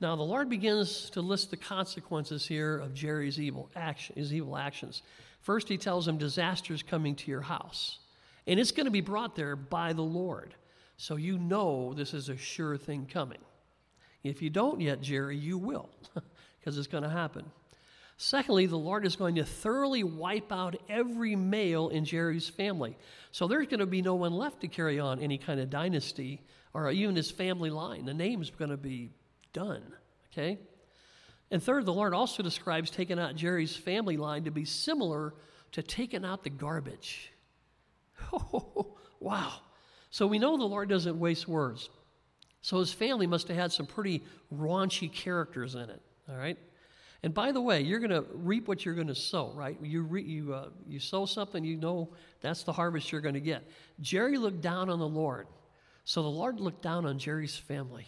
[0.00, 4.56] Now, the Lord begins to list the consequences here of Jerry's evil, action, his evil
[4.56, 5.02] actions.
[5.40, 7.98] First, he tells him disaster is coming to your house,
[8.46, 10.54] and it's going to be brought there by the Lord.
[10.96, 13.38] So you know this is a sure thing coming.
[14.22, 15.88] If you don't yet, Jerry, you will,
[16.60, 17.44] because it's going to happen.
[18.20, 22.98] Secondly, the Lord is going to thoroughly wipe out every male in Jerry's family.
[23.30, 26.42] So there's going to be no one left to carry on any kind of dynasty
[26.74, 28.06] or even his family line.
[28.06, 29.12] The name's going to be
[29.52, 29.82] done.
[30.32, 30.58] Okay?
[31.52, 35.34] And third, the Lord also describes taking out Jerry's family line to be similar
[35.72, 37.32] to taking out the garbage.
[38.32, 39.52] Oh, wow.
[40.10, 41.88] So we know the Lord doesn't waste words.
[42.62, 46.58] So his family must have had some pretty raunchy characters in it, all right?
[47.22, 49.76] And by the way, you're going to reap what you're going to sow, right?
[49.82, 53.40] You, re, you, uh, you sow something, you know that's the harvest you're going to
[53.40, 53.68] get.
[54.00, 55.48] Jerry looked down on the Lord.
[56.04, 58.06] So the Lord looked down on Jerry's family.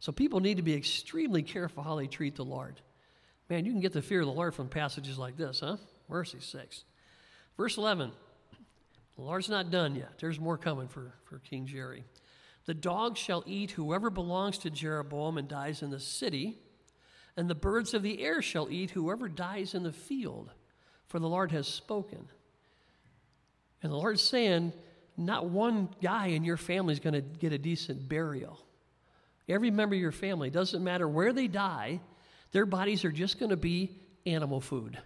[0.00, 2.80] So people need to be extremely careful how they treat the Lord.
[3.48, 5.76] Man, you can get the fear of the Lord from passages like this, huh?
[6.08, 6.84] Mercy 6.
[7.56, 8.10] Verse 11
[9.16, 10.18] The Lord's not done yet.
[10.18, 12.04] There's more coming for, for King Jerry.
[12.64, 16.58] The dog shall eat whoever belongs to Jeroboam and dies in the city,
[17.36, 20.50] and the birds of the air shall eat whoever dies in the field,
[21.08, 22.28] for the Lord has spoken.
[23.82, 24.72] And the Lord's saying,
[25.16, 28.58] not one guy in your family is going to get a decent burial.
[29.48, 32.00] Every member of your family, doesn't matter where they die,
[32.52, 34.98] their bodies are just going to be animal food.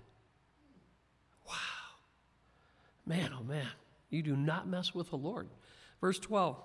[1.47, 1.55] Wow.
[3.07, 3.69] Man, oh man,
[4.09, 5.49] you do not mess with the Lord.
[6.01, 6.57] Verse 12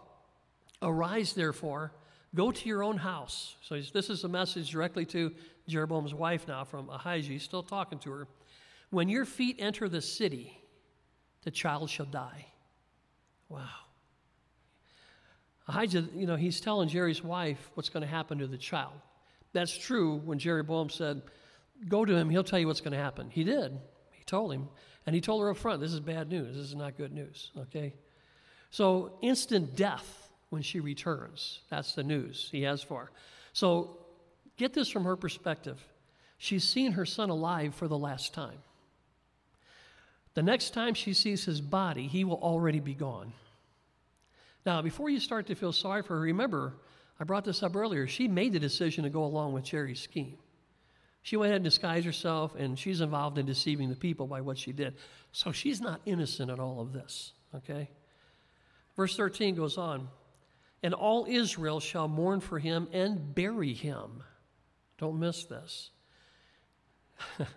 [0.82, 1.91] Arise, therefore,
[2.36, 3.56] go to your own house.
[3.62, 5.32] So this is a message directly to
[5.67, 7.30] Jeroboam's wife now from Ahijah.
[7.30, 8.28] He's still talking to her.
[8.91, 10.60] When your feet enter the city,
[11.43, 12.45] the child shall die.
[13.50, 13.69] Wow.
[15.67, 18.93] Ahijah, you know, he's telling Jerry's wife what's going to happen to the child.
[19.54, 21.21] That's true when Jeroboam said,
[21.88, 23.30] Go to him, he'll tell you what's going to happen.
[23.30, 23.78] He did.
[24.12, 24.69] He told him.
[25.06, 26.56] And he told her up front, This is bad news.
[26.56, 27.52] This is not good news.
[27.58, 27.93] Okay?
[28.69, 30.24] So, instant death
[30.55, 31.59] when she returns.
[31.69, 33.11] That's the news he has for her.
[33.51, 33.97] So,
[34.55, 35.85] get this from her perspective.
[36.37, 38.59] She's seen her son alive for the last time.
[40.33, 43.33] The next time she sees his body, he will already be gone.
[44.65, 46.75] Now, before you start to feel sorry for her, remember,
[47.19, 48.07] I brought this up earlier.
[48.07, 50.37] She made the decision to go along with Jerry's scheme.
[51.21, 54.57] She went ahead and disguised herself, and she's involved in deceiving the people by what
[54.57, 54.95] she did.
[55.33, 57.89] So she's not innocent in all of this, okay?
[58.95, 60.07] Verse 13 goes on
[60.86, 64.21] And all Israel shall mourn for him and bury him.
[65.00, 65.89] Don't miss this.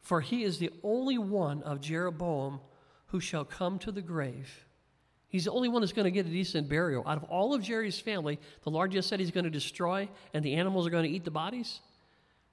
[0.00, 2.60] for he is the only one of Jeroboam
[3.08, 4.64] who shall come to the grave
[5.28, 7.06] He's the only one that's going to get a decent burial.
[7.06, 10.42] Out of all of Jerry's family, the Lord just said he's going to destroy and
[10.42, 11.80] the animals are going to eat the bodies.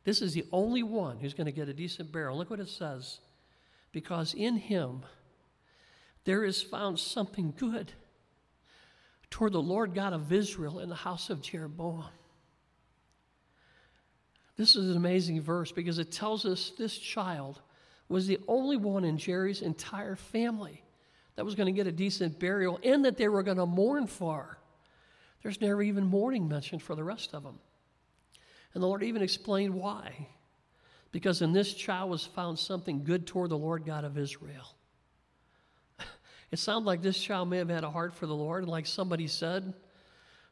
[0.04, 2.38] This is the only one who's going to get a decent burial.
[2.38, 3.22] Look what it says.
[3.94, 5.04] Because in him
[6.26, 7.94] there is found something good
[9.30, 12.06] toward the Lord God of Israel in the house of Jeroboam.
[14.58, 17.62] This is an amazing verse because it tells us this child
[18.08, 20.84] was the only one in Jerry's entire family
[21.36, 24.08] that was going to get a decent burial and that they were going to mourn
[24.08, 24.58] for.
[25.43, 27.60] There's never even mourning mentioned for the rest of them.
[28.74, 30.28] And the Lord even explained why.
[31.12, 34.76] Because in this child was found something good toward the Lord God of Israel.
[36.52, 38.86] It sounded like this child may have had a heart for the Lord, and like
[38.86, 39.74] somebody said,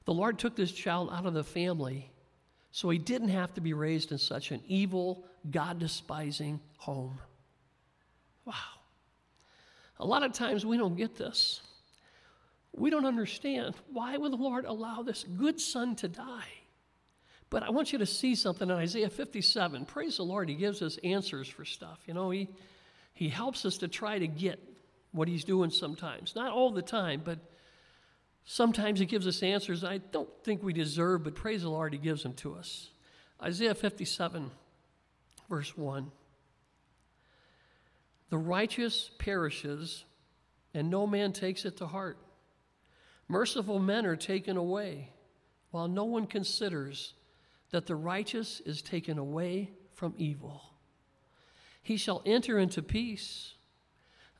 [0.05, 2.09] the Lord took this child out of the family
[2.71, 7.19] so he didn't have to be raised in such an evil, God despising home.
[8.45, 8.53] Wow.
[9.99, 11.61] A lot of times we don't get this.
[12.75, 16.49] We don't understand why would the Lord allow this good son to die?
[17.51, 19.85] But I want you to see something in Isaiah 57.
[19.85, 21.99] Praise the Lord, He gives us answers for stuff.
[22.07, 22.49] You know, He,
[23.13, 24.59] he helps us to try to get
[25.13, 26.35] what He's doing sometimes.
[26.35, 27.39] Not all the time, but
[28.43, 31.99] sometimes He gives us answers I don't think we deserve, but praise the Lord, He
[31.99, 32.89] gives them to us.
[33.41, 34.51] Isaiah 57,
[35.49, 36.11] verse 1.
[38.29, 40.03] The righteous perishes,
[40.73, 42.17] and no man takes it to heart.
[43.27, 45.09] Merciful men are taken away,
[45.71, 47.13] while no one considers
[47.71, 50.61] that the righteous is taken away from evil.
[51.81, 53.55] He shall enter into peace.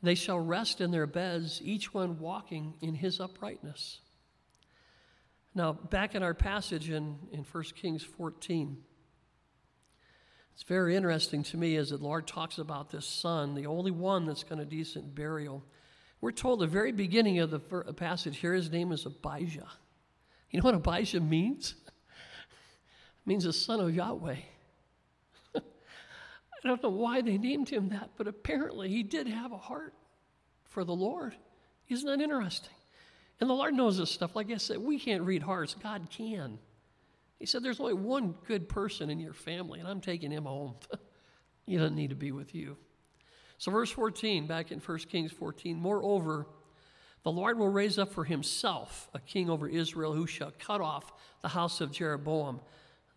[0.04, 4.01] They shall rest in their beds, each one walking in his uprightness.
[5.56, 8.84] Now, back in our passage in, in 1 Kings 14,
[10.54, 14.26] it's very interesting to me as the Lord talks about this son, the only one
[14.26, 15.64] that's going to decent burial.
[16.20, 19.70] We're told the very beginning of the uh, passage here, his name is Abijah.
[20.51, 21.76] You know what Abijah means?
[21.88, 24.36] it means the son of Yahweh.
[26.64, 29.93] I don't know why they named him that, but apparently he did have a heart
[30.70, 31.36] for the Lord.
[31.89, 32.74] Isn't that interesting?
[33.39, 34.36] And the Lord knows this stuff.
[34.36, 36.59] Like I said, we can't read hearts, God can.
[37.39, 40.76] He said, There's only one good person in your family, and I'm taking him home.
[41.66, 42.78] he doesn't need to be with you.
[43.57, 46.47] So, verse 14, back in 1 Kings 14, moreover,
[47.24, 51.14] the Lord will raise up for himself a king over Israel who shall cut off
[51.41, 52.59] the house of Jeroboam.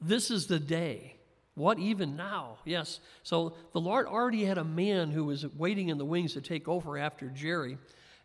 [0.01, 1.16] This is the day.
[1.57, 2.59] What even now?
[2.67, 3.01] Yes.
[3.23, 6.69] So the Lord already had a man who was waiting in the wings to take
[6.69, 7.79] over after Jerry.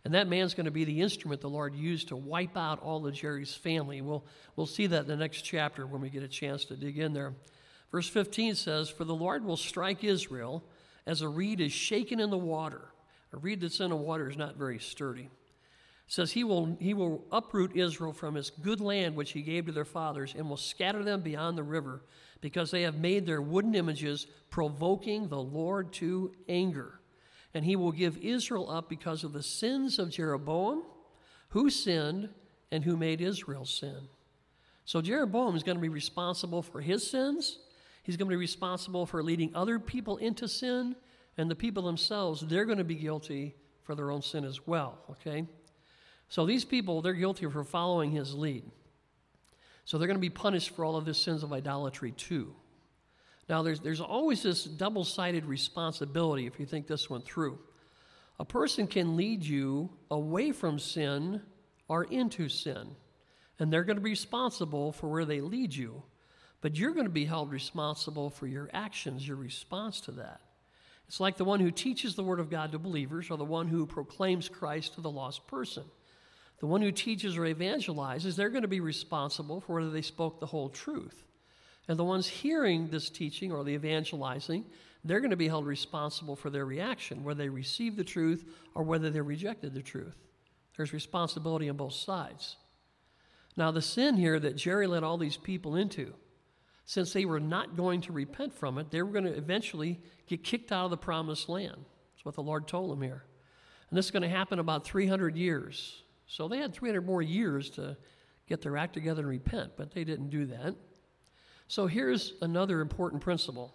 [0.03, 3.07] And that man's going to be the instrument the Lord used to wipe out all
[3.07, 4.01] of Jerry's family.
[4.01, 4.25] We'll,
[4.57, 7.13] we'll see that in the next chapter when we get a chance to dig in
[7.13, 7.33] there.
[7.89, 10.61] Verse 15 says, For the Lord will strike Israel
[11.07, 12.81] as a reed is shaken in the water.
[13.31, 15.29] A reed that's in the water is not very sturdy.
[16.07, 19.67] It says he will, he will uproot Israel from his good land which he gave
[19.67, 22.01] to their fathers and will scatter them beyond the river
[22.41, 26.99] because they have made their wooden images provoking the Lord to anger.
[27.53, 30.83] And he will give Israel up because of the sins of Jeroboam,
[31.49, 32.29] who sinned
[32.71, 34.07] and who made Israel sin.
[34.85, 37.59] So Jeroboam is going to be responsible for his sins
[38.03, 40.95] He's going to be responsible for leading other people into sin,
[41.37, 44.99] and the people themselves, they're going to be guilty for their own sin as well,
[45.11, 45.45] okay?
[46.29, 48.63] So these people, they're guilty for following his lead.
[49.85, 52.53] So they're going to be punished for all of the sins of idolatry too.
[53.49, 57.59] Now, there's, there's always this double sided responsibility if you think this one through.
[58.39, 61.41] A person can lead you away from sin
[61.87, 62.95] or into sin,
[63.59, 66.03] and they're going to be responsible for where they lead you.
[66.61, 70.41] But you're going to be held responsible for your actions, your response to that.
[71.07, 73.67] It's like the one who teaches the Word of God to believers or the one
[73.67, 75.83] who proclaims Christ to the lost person.
[76.61, 80.39] The one who teaches or evangelizes, they're going to be responsible for whether they spoke
[80.39, 81.23] the whole truth.
[81.87, 84.65] And the ones hearing this teaching or the evangelizing,
[85.03, 88.83] they're going to be held responsible for their reaction, whether they received the truth or
[88.83, 90.15] whether they rejected the truth.
[90.77, 92.57] There's responsibility on both sides.
[93.57, 96.13] Now, the sin here that Jerry led all these people into,
[96.85, 100.43] since they were not going to repent from it, they were going to eventually get
[100.43, 101.85] kicked out of the promised land.
[102.13, 103.23] That's what the Lord told them here.
[103.89, 106.03] And this is going to happen about 300 years.
[106.31, 107.97] So they had 300 more years to
[108.47, 110.75] get their act together and repent, but they didn't do that.
[111.67, 113.73] So here's another important principle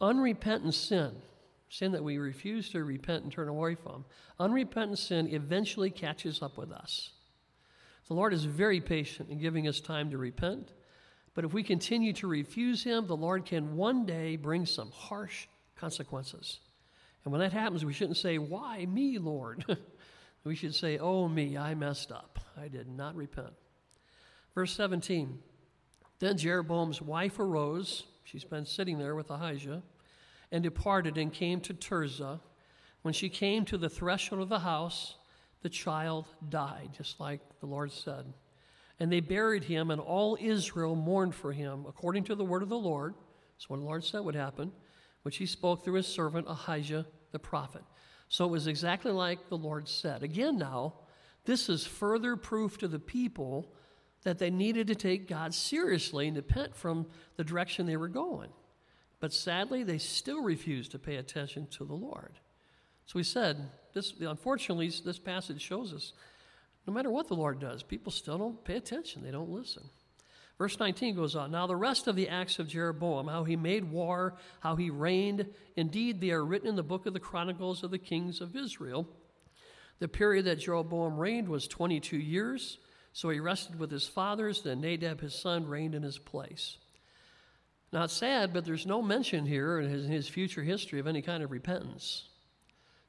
[0.00, 1.10] unrepentant sin,
[1.68, 4.04] sin that we refuse to repent and turn away from,
[4.38, 7.10] unrepentant sin eventually catches up with us.
[8.06, 10.70] The Lord is very patient in giving us time to repent.
[11.34, 15.48] But if we continue to refuse Him, the Lord can one day bring some harsh
[15.74, 16.60] consequences.
[17.24, 19.64] And when that happens, we shouldn't say, Why me, Lord?
[20.44, 22.38] we should say, Oh, me, I messed up.
[22.60, 23.52] I did not repent.
[24.54, 25.38] Verse 17
[26.18, 28.04] Then Jeroboam's wife arose.
[28.24, 29.82] She's been sitting there with Ahijah
[30.50, 32.40] and departed and came to Tirzah.
[33.02, 35.16] When she came to the threshold of the house,
[35.62, 38.32] the child died, just like the Lord said.
[39.00, 42.68] And they buried him, and all Israel mourned for him, according to the word of
[42.68, 43.14] the Lord.
[43.56, 44.70] That's what the Lord said would happen,
[45.22, 47.82] which he spoke through his servant Ahijah the prophet.
[48.32, 50.22] So it was exactly like the Lord said.
[50.22, 50.94] Again, now,
[51.44, 53.74] this is further proof to the people
[54.22, 57.04] that they needed to take God seriously and repent from
[57.36, 58.48] the direction they were going.
[59.20, 62.38] But sadly, they still refused to pay attention to the Lord.
[63.04, 66.14] So we said, this, unfortunately, this passage shows us
[66.86, 69.82] no matter what the Lord does, people still don't pay attention, they don't listen.
[70.58, 73.90] Verse 19 goes on Now the rest of the acts of Jeroboam, how he made
[73.90, 75.46] war, how he reigned,
[75.76, 79.08] indeed, they are written in the book of the Chronicles of the Kings of Israel.
[79.98, 82.78] The period that Jeroboam reigned was 22 years,
[83.12, 86.78] so he rested with his fathers, then Nadab his son reigned in his place.
[87.92, 91.22] Not sad, but there's no mention here in his, in his future history of any
[91.22, 92.28] kind of repentance.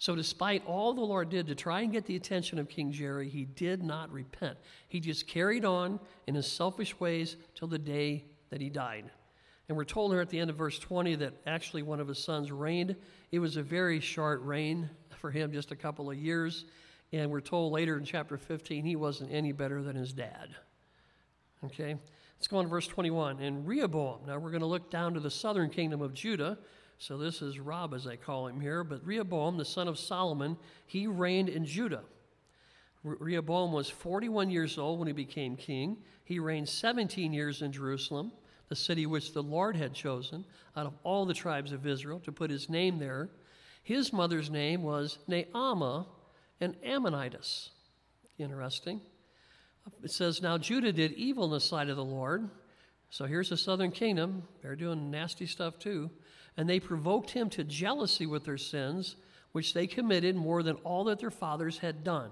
[0.03, 3.29] So, despite all the Lord did to try and get the attention of King Jerry,
[3.29, 4.57] he did not repent.
[4.89, 5.97] He just carried on
[6.27, 9.09] in his selfish ways till the day that he died.
[9.69, 12.21] And we're told here at the end of verse 20 that actually one of his
[12.21, 12.97] sons reigned.
[13.31, 14.89] It was a very short reign
[15.21, 16.65] for him, just a couple of years.
[17.13, 20.49] And we're told later in chapter 15 he wasn't any better than his dad.
[21.63, 21.95] Okay?
[22.37, 23.39] Let's go on to verse 21.
[23.39, 26.57] And Rehoboam, now we're going to look down to the southern kingdom of Judah.
[26.97, 28.83] So this is Rob, as I call him here.
[28.83, 32.03] But Rehoboam, the son of Solomon, he reigned in Judah.
[33.03, 35.97] Rehoboam was 41 years old when he became king.
[36.23, 38.31] He reigned 17 years in Jerusalem,
[38.69, 40.45] the city which the Lord had chosen
[40.77, 43.29] out of all the tribes of Israel to put his name there.
[43.83, 46.05] His mother's name was Naamah
[46.61, 47.69] and Ammonitess.
[48.37, 49.01] Interesting.
[50.01, 52.49] It says, Now Judah did evil in the sight of the Lord.
[53.09, 54.43] So here's the southern kingdom.
[54.61, 56.09] They're doing nasty stuff too.
[56.57, 59.15] And they provoked him to jealousy with their sins,
[59.51, 62.31] which they committed more than all that their fathers had done.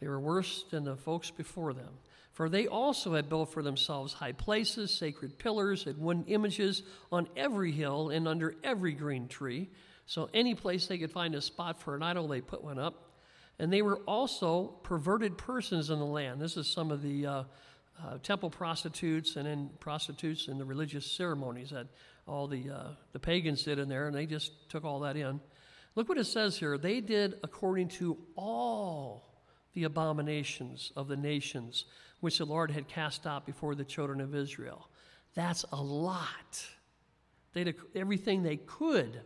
[0.00, 1.98] They were worse than the folks before them.
[2.32, 7.28] For they also had built for themselves high places, sacred pillars, and wooden images on
[7.36, 9.68] every hill and under every green tree.
[10.06, 13.08] So, any place they could find a spot for an idol, they put one up.
[13.58, 16.40] And they were also perverted persons in the land.
[16.40, 17.44] This is some of the uh,
[18.02, 21.88] uh, temple prostitutes and then prostitutes in the religious ceremonies that
[22.28, 25.40] all the, uh, the pagans did in there, and they just took all that in.
[25.94, 26.78] Look what it says here.
[26.78, 29.42] They did according to all
[29.74, 31.86] the abominations of the nations
[32.20, 34.88] which the Lord had cast out before the children of Israel.
[35.34, 36.66] That's a lot.
[37.52, 39.20] They did everything they could.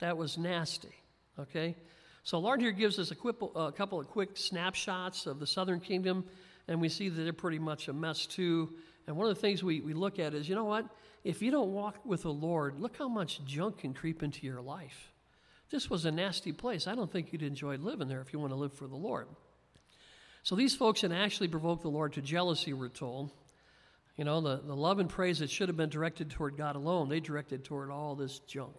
[0.00, 0.94] That was nasty.
[1.38, 1.76] Okay?
[2.22, 5.80] So, Lord here gives us a, quip, a couple of quick snapshots of the southern
[5.80, 6.24] kingdom,
[6.66, 8.74] and we see that they're pretty much a mess too.
[9.06, 10.86] And one of the things we, we look at is you know what?
[11.28, 14.62] If you don't walk with the Lord, look how much junk can creep into your
[14.62, 15.12] life.
[15.70, 16.86] This was a nasty place.
[16.86, 19.28] I don't think you'd enjoy living there if you want to live for the Lord.
[20.42, 23.30] So these folks had actually provoked the Lord to jealousy, we're told.
[24.16, 27.10] You know, the, the love and praise that should have been directed toward God alone,
[27.10, 28.78] they directed toward all this junk.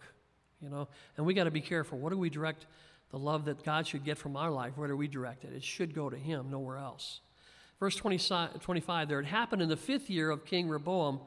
[0.60, 2.00] You know, and we got to be careful.
[2.00, 2.66] What do we direct
[3.12, 5.52] the love that God should get from our life, where do we direct it?
[5.54, 7.20] It should go to Him, nowhere else.
[7.78, 11.20] Verse 25 there, it happened in the fifth year of King Rehoboam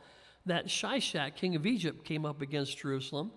[0.46, 3.32] that Shishak, king of Egypt, came up against Jerusalem.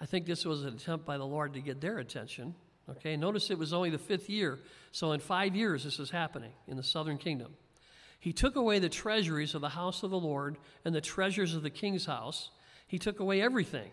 [0.00, 2.54] I think this was an attempt by the Lord to get their attention.
[2.88, 4.58] Okay, notice it was only the fifth year.
[4.90, 7.54] So in five years, this is happening in the southern kingdom.
[8.18, 11.62] He took away the treasuries of the house of the Lord and the treasures of
[11.62, 12.50] the king's house.
[12.86, 13.90] He took away everything.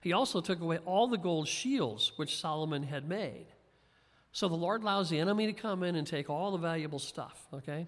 [0.00, 3.46] He also took away all the gold shields which Solomon had made.
[4.32, 7.46] So the Lord allows the enemy to come in and take all the valuable stuff,
[7.52, 7.86] okay?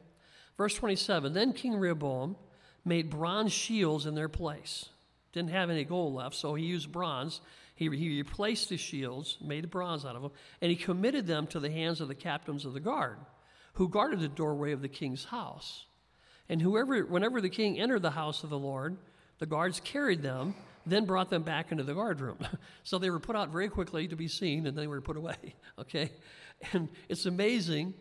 [0.57, 2.37] Verse 27 Then King Rehoboam
[2.85, 4.87] made bronze shields in their place.
[5.33, 7.41] Didn't have any gold left, so he used bronze.
[7.75, 10.31] He, he replaced the shields, made the bronze out of them,
[10.61, 13.19] and he committed them to the hands of the captains of the guard,
[13.75, 15.87] who guarded the doorway of the king's house.
[16.49, 18.97] And whoever, whenever the king entered the house of the Lord,
[19.39, 20.55] the guards carried them
[20.87, 22.39] then brought them back into the guardroom.
[22.83, 25.37] so they were put out very quickly to be seen, and they were put away.
[25.77, 26.13] Okay?
[26.73, 27.95] And it's amazing.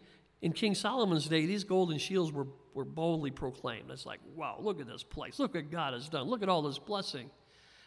[0.44, 2.46] In King Solomon's day, these golden shields were,
[2.76, 3.90] were boldly proclaimed.
[3.92, 5.40] It's like, wow, look at this place.
[5.40, 6.28] Look what God has done.
[6.28, 7.30] Look at all this blessing.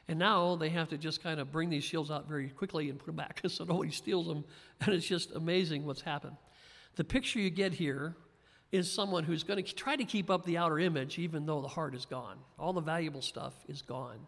[0.08, 2.98] And now they have to just kind of bring these shields out very quickly and
[2.98, 4.44] put them back so nobody steals them.
[4.80, 6.36] And it's just amazing what's happened.
[6.94, 8.16] The picture you get here
[8.72, 11.68] is someone who's going to try to keep up the outer image even though the
[11.68, 12.38] heart is gone.
[12.58, 14.18] All the valuable stuff is gone.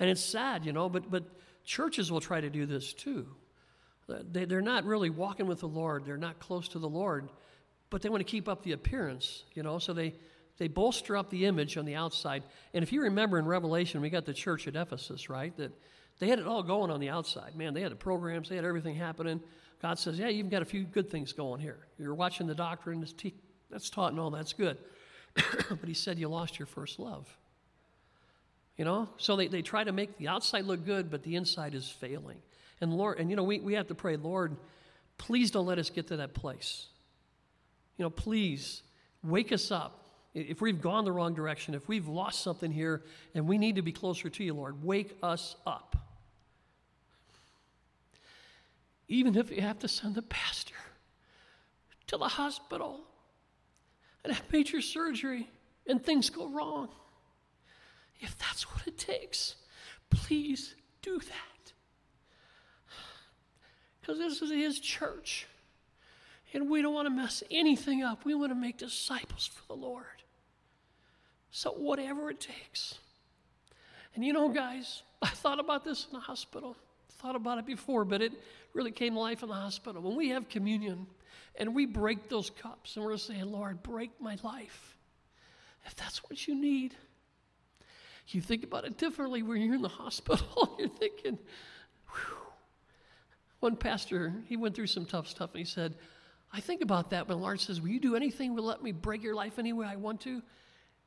[0.00, 1.24] And it's sad, you know, but, but
[1.64, 3.26] churches will try to do this too.
[4.08, 7.30] They, they're not really walking with the Lord, they're not close to the Lord,
[7.92, 10.14] but they want to keep up the appearance, you know, so they,
[10.56, 12.42] they bolster up the image on the outside.
[12.72, 15.54] And if you remember in Revelation, we got the church at Ephesus, right?
[15.58, 15.72] That
[16.18, 17.54] they had it all going on the outside.
[17.54, 19.40] Man, they had the programs, they had everything happening.
[19.82, 21.86] God says, Yeah, you've got a few good things going here.
[21.98, 23.06] You're watching the doctrine,
[23.70, 24.78] that's taught and all that's good.
[25.34, 27.28] but he said, You lost your first love.
[28.78, 29.10] You know?
[29.18, 32.38] So they, they try to make the outside look good, but the inside is failing.
[32.80, 34.56] And Lord, and you know, we, we have to pray, Lord,
[35.18, 36.86] please don't let us get to that place.
[38.02, 38.82] You know, please
[39.22, 40.04] wake us up.
[40.34, 43.82] If we've gone the wrong direction, if we've lost something here and we need to
[43.82, 45.94] be closer to you, Lord, wake us up.
[49.06, 50.74] Even if you have to send the pastor
[52.08, 53.02] to the hospital
[54.24, 55.48] and have major surgery
[55.86, 56.88] and things go wrong.
[58.18, 59.54] If that's what it takes,
[60.10, 61.72] please do that.
[64.00, 65.46] Because this is His church.
[66.54, 68.24] And we don't want to mess anything up.
[68.24, 70.04] We want to make disciples for the Lord.
[71.50, 72.98] So, whatever it takes.
[74.14, 76.76] And you know, guys, I thought about this in the hospital.
[77.12, 78.32] Thought about it before, but it
[78.74, 80.02] really came to life in the hospital.
[80.02, 81.06] When we have communion
[81.56, 84.96] and we break those cups and we're saying, Lord, break my life.
[85.86, 86.94] If that's what you need,
[88.28, 90.76] you think about it differently when you're in the hospital.
[90.78, 91.38] you're thinking,
[92.12, 92.36] whew.
[93.60, 95.94] One pastor, he went through some tough stuff and he said,
[96.52, 98.54] I think about that when Lord says, Will you do anything?
[98.54, 100.42] Will let me break your life any way I want to?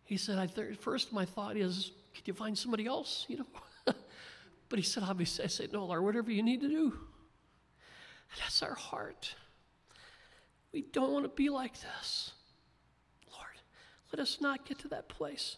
[0.04, 3.26] He said, I th- First, my thought is, Could you find somebody else?
[3.28, 3.46] You know?
[4.70, 6.92] but he said, Obviously, I said, No, Lord, whatever you need to do.
[8.32, 9.36] And that's our heart.
[10.74, 12.32] We don't want to be like this.
[13.32, 13.62] Lord,
[14.12, 15.58] let us not get to that place.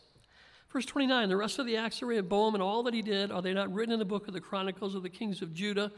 [0.71, 3.41] Verse 29 The rest of the acts of Rehoboam and all that he did, are
[3.41, 5.91] they not written in the book of the Chronicles of the kings of Judah?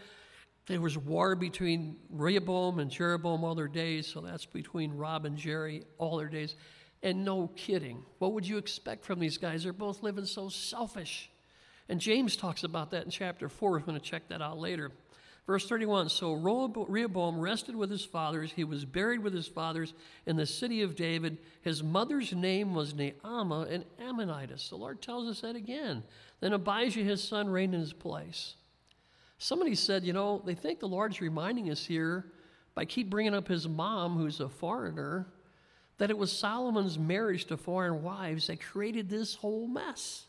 [0.69, 5.35] There was war between Rehoboam and Jeroboam all their days, so that's between Rob and
[5.35, 6.55] Jerry all their days.
[7.01, 8.03] And no kidding.
[8.19, 9.63] What would you expect from these guys?
[9.63, 11.31] They're both living so selfish.
[11.89, 13.71] And James talks about that in chapter 4.
[13.71, 14.91] We're going to check that out later.
[15.47, 18.53] Verse 31 So Rehoboam rested with his fathers.
[18.55, 19.95] He was buried with his fathers
[20.27, 21.39] in the city of David.
[21.63, 24.69] His mother's name was Naamah and Ammonitess.
[24.69, 26.03] The Lord tells us that again.
[26.41, 28.53] Then Abijah, his son, reigned in his place.
[29.39, 32.25] Somebody said, you know, they think the Lord's reminding us here
[32.75, 35.27] by keep bringing up his mom, who's a foreigner,
[35.97, 40.25] that it was Solomon's marriage to foreign wives that created this whole mess.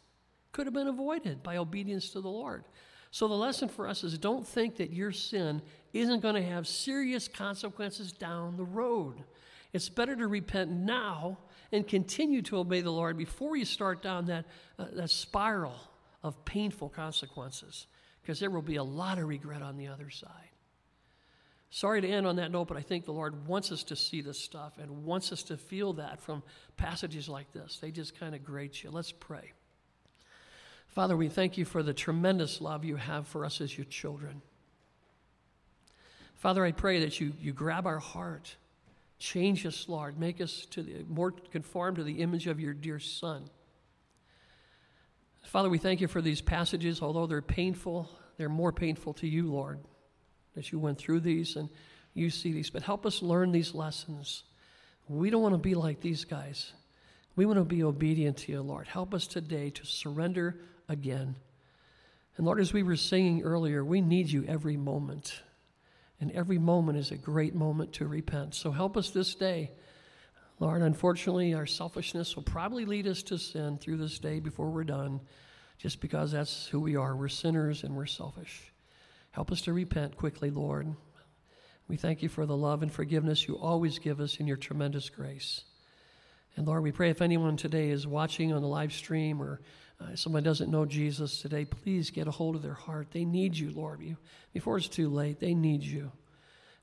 [0.53, 2.65] Could have been avoided by obedience to the Lord.
[3.11, 5.61] So the lesson for us is don't think that your sin
[5.93, 9.25] isn't going to have serious consequences down the road.
[9.73, 11.39] It's better to repent now
[11.73, 14.45] and continue to obey the Lord before you start down that,
[14.79, 15.75] uh, that spiral
[16.23, 17.87] of painful consequences
[18.23, 20.31] because there will be a lot of regret on the other side.
[21.71, 24.23] Sorry to end on that note, but I think the Lord wants us to see
[24.23, 26.43] this stuff and wants us to feel that from
[26.77, 27.79] passages like this.
[27.81, 28.91] They just kind of grate you.
[28.91, 29.53] Let's pray.
[30.89, 34.43] Father, we thank you for the tremendous love you have for us as your children.
[36.35, 38.57] Father, I pray that you, you grab our heart,
[39.21, 42.99] change us, Lord, make us to the, more conform to the image of your dear
[42.99, 43.45] Son.
[45.51, 47.03] Father, we thank you for these passages.
[47.03, 49.81] Although they're painful, they're more painful to you, Lord,
[50.55, 51.69] that you went through these and
[52.15, 52.71] you see these.
[52.71, 54.45] But help us learn these lessons.
[55.09, 56.73] We don't want to be like these guys.
[57.35, 58.87] We want to be obedient to you, Lord.
[58.87, 60.55] Help us today to surrender
[60.89, 61.35] again.
[62.37, 65.43] And Lord, as we were singing earlier, we need you every moment.
[66.21, 68.55] And every moment is a great moment to repent.
[68.55, 69.73] So help us this day
[70.61, 74.85] Lord, unfortunately, our selfishness will probably lead us to sin through this day before we're
[74.85, 75.21] done,
[75.79, 77.17] just because that's who we are.
[77.17, 78.71] We're sinners and we're selfish.
[79.31, 80.95] Help us to repent quickly, Lord.
[81.89, 85.09] We thank you for the love and forgiveness you always give us in your tremendous
[85.09, 85.65] grace.
[86.57, 89.63] And Lord, we pray if anyone today is watching on the live stream or
[89.99, 93.09] uh, someone doesn't know Jesus today, please get a hold of their heart.
[93.13, 94.03] They need you, Lord.
[94.53, 96.13] before it's too late, they need you.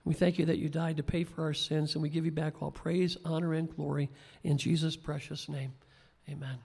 [0.08, 2.32] We thank you that you died to pay for our sins, and we give you
[2.32, 4.10] back all praise, honor, and glory
[4.42, 5.74] in Jesus' precious name.
[6.30, 6.60] Amen.